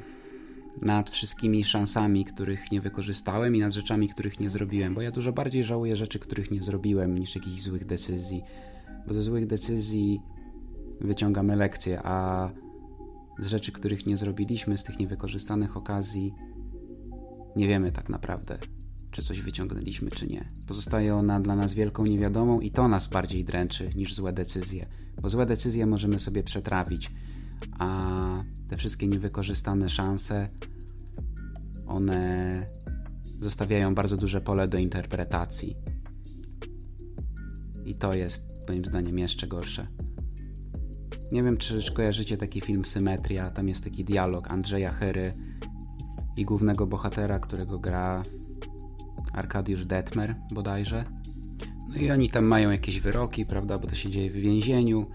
nad 0.81 1.09
wszystkimi 1.09 1.63
szansami, 1.63 2.25
których 2.25 2.71
nie 2.71 2.81
wykorzystałem 2.81 3.55
i 3.55 3.59
nad 3.59 3.73
rzeczami, 3.73 4.09
których 4.09 4.39
nie 4.39 4.49
zrobiłem, 4.49 4.93
bo 4.93 5.01
ja 5.01 5.11
dużo 5.11 5.33
bardziej 5.33 5.63
żałuję 5.63 5.95
rzeczy, 5.95 6.19
których 6.19 6.51
nie 6.51 6.63
zrobiłem, 6.63 7.17
niż 7.17 7.35
jakichś 7.35 7.61
złych 7.61 7.85
decyzji, 7.85 8.43
bo 9.07 9.13
ze 9.13 9.21
złych 9.21 9.47
decyzji 9.47 10.21
wyciągamy 11.01 11.55
lekcje, 11.55 11.99
a 12.03 12.49
z 13.39 13.47
rzeczy, 13.47 13.71
których 13.71 14.05
nie 14.05 14.17
zrobiliśmy, 14.17 14.77
z 14.77 14.83
tych 14.83 14.99
niewykorzystanych 14.99 15.77
okazji, 15.77 16.33
nie 17.55 17.67
wiemy 17.67 17.91
tak 17.91 18.09
naprawdę, 18.09 18.57
czy 19.13 19.21
coś 19.21 19.41
wyciągnęliśmy, 19.41 20.11
czy 20.11 20.27
nie. 20.27 20.47
Pozostaje 20.67 21.15
ona 21.15 21.39
dla 21.39 21.55
nas 21.55 21.73
wielką 21.73 22.05
niewiadomą 22.05 22.59
i 22.59 22.71
to 22.71 22.87
nas 22.87 23.07
bardziej 23.07 23.45
dręczy 23.45 23.89
niż 23.95 24.15
złe 24.15 24.33
decyzje, 24.33 24.85
bo 25.21 25.29
złe 25.29 25.45
decyzje 25.45 25.85
możemy 25.85 26.19
sobie 26.19 26.43
przetrawić, 26.43 27.11
a 27.79 28.09
te 28.67 28.77
wszystkie 28.77 29.07
niewykorzystane 29.07 29.89
szanse, 29.89 30.49
one 31.87 32.59
zostawiają 33.41 33.95
bardzo 33.95 34.17
duże 34.17 34.41
pole 34.41 34.67
do 34.67 34.77
interpretacji. 34.77 35.75
I 37.85 37.95
to 37.95 38.13
jest 38.13 38.69
moim 38.69 38.85
zdaniem 38.85 39.19
jeszcze 39.19 39.47
gorsze. 39.47 39.87
Nie 41.31 41.43
wiem, 41.43 41.57
czy 41.57 41.93
kojarzycie 41.93 42.37
taki 42.37 42.61
film 42.61 42.85
Symetria. 42.85 43.51
Tam 43.51 43.67
jest 43.67 43.83
taki 43.83 44.05
dialog 44.05 44.51
Andrzeja 44.51 44.91
Hery 44.91 45.33
i 46.37 46.45
głównego 46.45 46.87
bohatera, 46.87 47.39
którego 47.39 47.79
gra 47.79 48.23
Arkadiusz 49.33 49.85
Detmer 49.85 50.35
bodajże. 50.51 51.03
No 51.89 51.95
i 51.95 52.11
oni 52.11 52.29
tam 52.29 52.45
mają 52.45 52.71
jakieś 52.71 52.99
wyroki, 52.99 53.45
prawda, 53.45 53.77
bo 53.77 53.87
to 53.87 53.95
się 53.95 54.09
dzieje 54.09 54.29
w 54.29 54.33
więzieniu. 54.33 55.05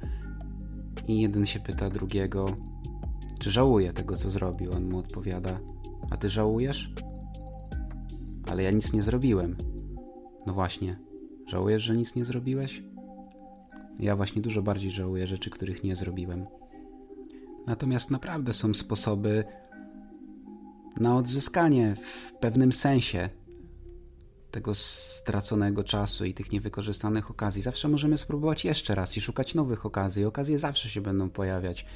I 1.09 1.21
jeden 1.21 1.47
się 1.47 1.61
pyta 1.61 1.89
drugiego, 1.89 2.57
czy 3.39 3.51
żałuje 3.51 3.93
tego, 3.93 4.17
co 4.17 4.31
zrobił. 4.31 4.73
On 4.73 4.89
mu 4.89 4.99
odpowiada, 4.99 5.61
a 6.11 6.17
ty 6.17 6.31
żałujesz? 6.31 6.93
Ale 8.47 8.63
ja 8.63 8.71
nic 8.71 8.93
nie 8.93 9.03
zrobiłem. 9.03 9.57
No 10.47 10.55
właśnie, 10.55 10.99
żałujesz, 11.47 11.83
że 11.83 11.97
nic 11.97 12.15
nie 12.15 12.25
zrobiłeś? 12.25 12.83
Ja 13.99 14.17
właśnie 14.17 14.43
dużo 14.43 14.63
bardziej 14.63 14.91
żałuję 14.91 15.27
rzeczy, 15.27 15.51
których 15.51 15.85
nie 15.85 15.97
zrobiłem. 15.97 16.47
Natomiast 17.67 18.11
naprawdę 18.11 18.53
są 18.53 18.75
sposoby 18.75 19.45
na 20.97 21.17
odzyskanie 21.17 21.97
w 21.97 22.33
pewnym 22.33 22.73
sensie 22.73 23.29
tego 24.51 24.75
straconego 24.75 25.85
czasu 25.85 26.25
i 26.25 26.35
tych 26.35 26.53
niewykorzystanych 26.53 27.31
okazji. 27.31 27.63
Zawsze 27.63 27.89
możemy 27.89 28.19
spróbować 28.19 28.65
jeszcze 28.65 28.95
raz 28.95 29.17
i 29.17 29.21
szukać 29.21 29.55
nowych 29.55 29.87
okazji. 29.87 30.25
Okazje 30.25 30.59
zawsze 30.59 30.89
się 30.89 31.01
będą 31.01 31.31
pojawiać 31.31 31.87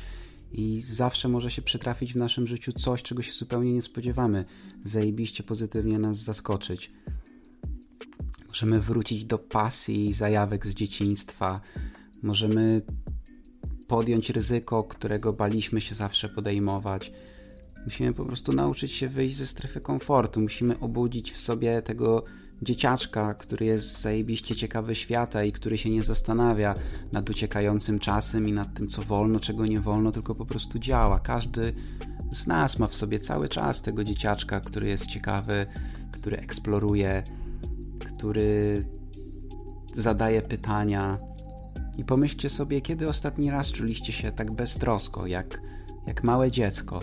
i 0.52 0.80
zawsze 0.80 1.28
może 1.28 1.50
się 1.50 1.62
przytrafić 1.62 2.12
w 2.12 2.16
naszym 2.16 2.46
życiu 2.46 2.72
coś, 2.72 3.02
czego 3.02 3.22
się 3.22 3.32
zupełnie 3.32 3.72
nie 3.72 3.82
spodziewamy. 3.82 4.42
Zajebiście 4.84 5.42
pozytywnie 5.42 5.98
nas 5.98 6.16
zaskoczyć. 6.16 6.90
Możemy 8.48 8.80
wrócić 8.80 9.24
do 9.24 9.38
pasji 9.38 10.08
i 10.08 10.12
zajawek 10.12 10.66
z 10.66 10.74
dzieciństwa. 10.74 11.60
Możemy 12.22 12.82
podjąć 13.88 14.30
ryzyko, 14.30 14.84
którego 14.84 15.32
baliśmy 15.32 15.80
się 15.80 15.94
zawsze 15.94 16.28
podejmować. 16.28 17.12
Musimy 17.84 18.14
po 18.14 18.24
prostu 18.24 18.52
nauczyć 18.52 18.92
się 18.92 19.08
wyjść 19.08 19.36
ze 19.36 19.46
strefy 19.46 19.80
komfortu. 19.80 20.40
Musimy 20.40 20.80
obudzić 20.80 21.32
w 21.32 21.38
sobie 21.38 21.82
tego 21.82 22.24
dzieciaczka, 22.62 23.34
który 23.34 23.66
jest 23.66 24.00
zajebiście 24.00 24.56
ciekawy 24.56 24.94
świata 24.94 25.44
i 25.44 25.52
który 25.52 25.78
się 25.78 25.90
nie 25.90 26.02
zastanawia 26.02 26.74
nad 27.12 27.30
uciekającym 27.30 27.98
czasem 27.98 28.48
i 28.48 28.52
nad 28.52 28.74
tym, 28.74 28.88
co 28.88 29.02
wolno, 29.02 29.40
czego 29.40 29.66
nie 29.66 29.80
wolno, 29.80 30.12
tylko 30.12 30.34
po 30.34 30.46
prostu 30.46 30.78
działa. 30.78 31.20
Każdy 31.20 31.74
z 32.32 32.46
nas 32.46 32.78
ma 32.78 32.86
w 32.86 32.94
sobie 32.94 33.20
cały 33.20 33.48
czas 33.48 33.82
tego 33.82 34.04
dzieciaczka, 34.04 34.60
który 34.60 34.88
jest 34.88 35.06
ciekawy, 35.06 35.66
który 36.12 36.36
eksploruje, 36.36 37.22
który 37.98 38.84
zadaje 39.94 40.42
pytania. 40.42 41.18
I 41.98 42.04
pomyślcie 42.04 42.50
sobie, 42.50 42.80
kiedy 42.80 43.08
ostatni 43.08 43.50
raz 43.50 43.72
czuliście 43.72 44.12
się 44.12 44.32
tak 44.32 44.54
beztrosko, 44.54 45.26
jak, 45.26 45.60
jak 46.06 46.24
małe 46.24 46.50
dziecko. 46.50 47.00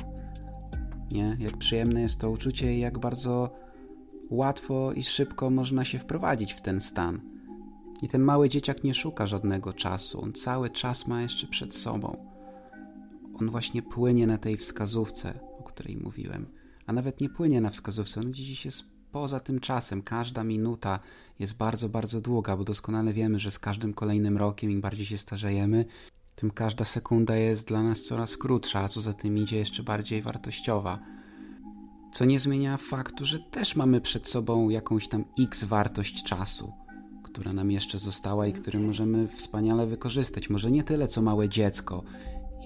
Nie? 1.12 1.38
Jak 1.40 1.58
przyjemne 1.58 2.02
jest 2.02 2.20
to 2.20 2.32
uczucie 2.32 2.76
i 2.76 2.80
jak 2.80 3.00
bardzo 3.00 3.50
łatwo 4.30 4.94
i 4.94 5.04
szybko 5.04 5.50
można 5.50 5.86
się 5.86 6.00
wprowadzić 6.00 6.54
w 6.54 6.62
ten 6.62 6.82
stan. 6.82 7.22
I 8.02 8.08
ten 8.08 8.22
mały 8.22 8.50
dzieciak 8.50 8.84
nie 8.84 8.94
szuka 8.94 9.28
żadnego 9.28 9.74
czasu, 9.74 10.22
on 10.22 10.34
cały 10.34 10.70
czas 10.70 11.08
ma 11.08 11.22
jeszcze 11.22 11.48
przed 11.48 11.76
sobą. 11.76 12.18
On 13.34 13.50
właśnie 13.50 13.82
płynie 13.82 14.28
na 14.28 14.38
tej 14.38 14.58
wskazówce, 14.58 15.40
o 15.60 15.64
której 15.64 15.98
mówiłem. 15.98 16.46
A 16.88 16.94
nawet 16.94 17.22
nie 17.22 17.30
płynie 17.30 17.62
na 17.62 17.70
wskazówce, 17.70 18.20
on 18.20 18.34
dziś 18.34 18.66
jest 18.66 18.84
poza 19.12 19.40
tym 19.40 19.60
czasem. 19.60 20.02
Każda 20.02 20.44
minuta 20.44 21.00
jest 21.40 21.58
bardzo, 21.58 21.90
bardzo 21.90 22.22
długa, 22.22 22.58
bo 22.58 22.64
doskonale 22.64 23.14
wiemy, 23.14 23.40
że 23.40 23.52
z 23.52 23.60
każdym 23.60 23.94
kolejnym 23.94 24.38
rokiem, 24.38 24.72
im 24.72 24.82
bardziej 24.82 25.06
się 25.06 25.18
starzejemy, 25.18 25.86
tym 26.40 26.52
każda 26.52 26.86
sekunda 26.86 27.36
jest 27.36 27.68
dla 27.68 27.84
nas 27.84 28.02
coraz 28.02 28.38
krótsza, 28.38 28.80
a 28.80 28.88
co 28.88 29.02
za 29.02 29.14
tym 29.14 29.38
idzie, 29.38 29.58
jeszcze 29.58 29.84
bardziej 29.84 30.22
wartościowa 30.22 31.00
co 32.14 32.26
nie 32.26 32.40
zmienia 32.40 32.78
faktu, 32.78 33.26
że 33.26 33.40
też 33.40 33.76
mamy 33.76 34.02
przed 34.02 34.28
sobą 34.28 34.70
jakąś 34.70 35.08
tam 35.08 35.26
x 35.40 35.64
wartość 35.64 36.24
czasu, 36.24 36.74
która 37.24 37.54
nam 37.54 37.72
jeszcze 37.72 38.00
została 38.00 38.48
i 38.48 38.54
który 38.54 38.80
możemy 38.80 39.28
wspaniale 39.28 39.88
wykorzystać. 39.88 40.50
Może 40.50 40.72
nie 40.72 40.84
tyle 40.84 41.08
co 41.08 41.22
małe 41.22 41.50
dziecko 41.50 42.04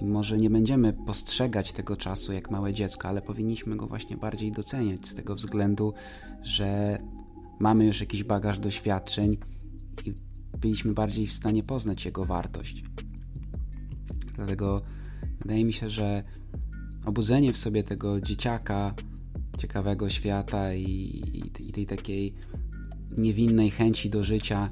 i 0.01 0.05
może 0.05 0.37
nie 0.37 0.49
będziemy 0.49 0.93
postrzegać 0.93 1.71
tego 1.71 1.97
czasu 1.97 2.33
jak 2.33 2.51
małe 2.51 2.73
dziecko, 2.73 3.07
ale 3.07 3.21
powinniśmy 3.21 3.75
go 3.75 3.87
właśnie 3.87 4.17
bardziej 4.17 4.51
doceniać 4.51 5.07
z 5.07 5.15
tego 5.15 5.35
względu, 5.35 5.93
że 6.41 6.97
mamy 7.59 7.85
już 7.85 7.99
jakiś 7.99 8.23
bagaż 8.23 8.59
doświadczeń 8.59 9.37
i 10.05 10.13
byliśmy 10.59 10.93
bardziej 10.93 11.27
w 11.27 11.33
stanie 11.33 11.63
poznać 11.63 12.05
jego 12.05 12.25
wartość. 12.25 12.83
Dlatego 14.33 14.81
wydaje 15.41 15.65
mi 15.65 15.73
się, 15.73 15.89
że 15.89 16.23
obudzenie 17.05 17.53
w 17.53 17.57
sobie 17.57 17.83
tego 17.83 18.19
dzieciaka, 18.21 18.93
ciekawego 19.57 20.09
świata 20.09 20.73
i, 20.73 21.21
i, 21.59 21.71
tej 21.71 21.85
takiej 21.85 22.33
niewinnej 23.17 23.71
chęci 23.71 24.09
do 24.09 24.23
życia 24.23 24.69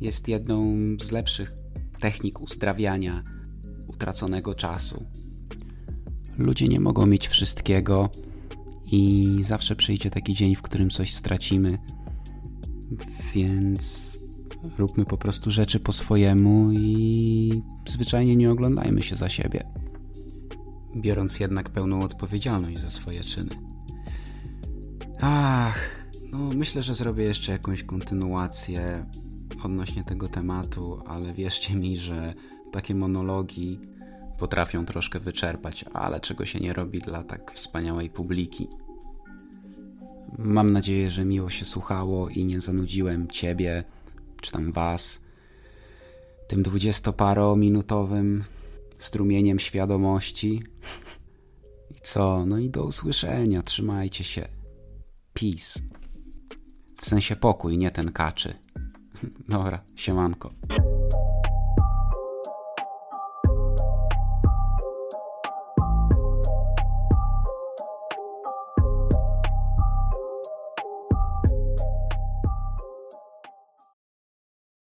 jest 0.00 0.28
jedną 0.28 0.78
z 1.04 1.10
lepszych 1.10 1.52
technik 2.00 2.40
uzdrawiania 2.40 3.22
utraconego 3.88 4.54
czasu. 4.54 5.04
Ludzie 6.38 6.68
nie 6.68 6.80
mogą 6.80 7.06
mieć 7.06 7.28
wszystkiego 7.28 8.10
i 8.92 9.36
zawsze 9.40 9.76
przyjdzie 9.76 10.10
taki 10.10 10.34
dzień, 10.34 10.56
w 10.56 10.62
którym 10.62 10.90
coś 10.90 11.14
stracimy. 11.14 11.78
Więc 13.34 14.18
róbmy 14.78 15.04
po 15.04 15.16
prostu 15.16 15.50
rzeczy 15.50 15.80
po 15.80 15.92
swojemu 15.92 16.72
i 16.72 17.62
zwyczajnie 17.86 18.36
nie 18.36 18.50
oglądajmy 18.50 19.02
się 19.02 19.16
za 19.16 19.28
siebie. 19.28 19.64
Biorąc 20.96 21.40
jednak 21.40 21.70
pełną 21.70 22.00
odpowiedzialność 22.00 22.78
za 22.78 22.90
swoje 22.90 23.24
czyny. 23.24 23.50
Ach, 25.20 26.06
no 26.32 26.38
myślę, 26.38 26.82
że 26.82 26.94
zrobię 26.94 27.24
jeszcze 27.24 27.52
jakąś 27.52 27.82
kontynuację 27.82 29.06
odnośnie 29.64 30.04
tego 30.04 30.28
tematu, 30.28 31.02
ale 31.06 31.34
wierzcie 31.34 31.74
mi, 31.74 31.98
że 31.98 32.34
takie 32.72 32.94
monologi 32.94 33.80
potrafią 34.38 34.84
troszkę 34.84 35.20
wyczerpać, 35.20 35.84
ale 35.92 36.20
czego 36.20 36.46
się 36.46 36.60
nie 36.60 36.72
robi 36.72 37.00
dla 37.00 37.22
tak 37.22 37.52
wspaniałej 37.52 38.10
publiki. 38.10 38.68
Mam 40.38 40.72
nadzieję, 40.72 41.10
że 41.10 41.24
miło 41.24 41.50
się 41.50 41.64
słuchało 41.64 42.28
i 42.28 42.44
nie 42.44 42.60
zanudziłem 42.60 43.28
ciebie, 43.28 43.84
czy 44.42 44.52
tam 44.52 44.72
was, 44.72 45.20
tym 46.48 46.62
dwudziestoparominutowym 46.62 48.44
strumieniem 48.98 49.58
świadomości. 49.58 50.62
I 51.90 51.94
co? 52.02 52.46
No 52.46 52.58
i 52.58 52.70
do 52.70 52.84
usłyszenia. 52.84 53.62
Trzymajcie 53.62 54.24
się. 54.24 54.48
Peace. 55.32 55.80
W 57.00 57.06
sensie 57.06 57.36
pokój, 57.36 57.78
nie 57.78 57.90
ten 57.90 58.12
kaczy. 58.12 58.54
Dobra, 59.48 59.84
siemanko. 59.96 60.50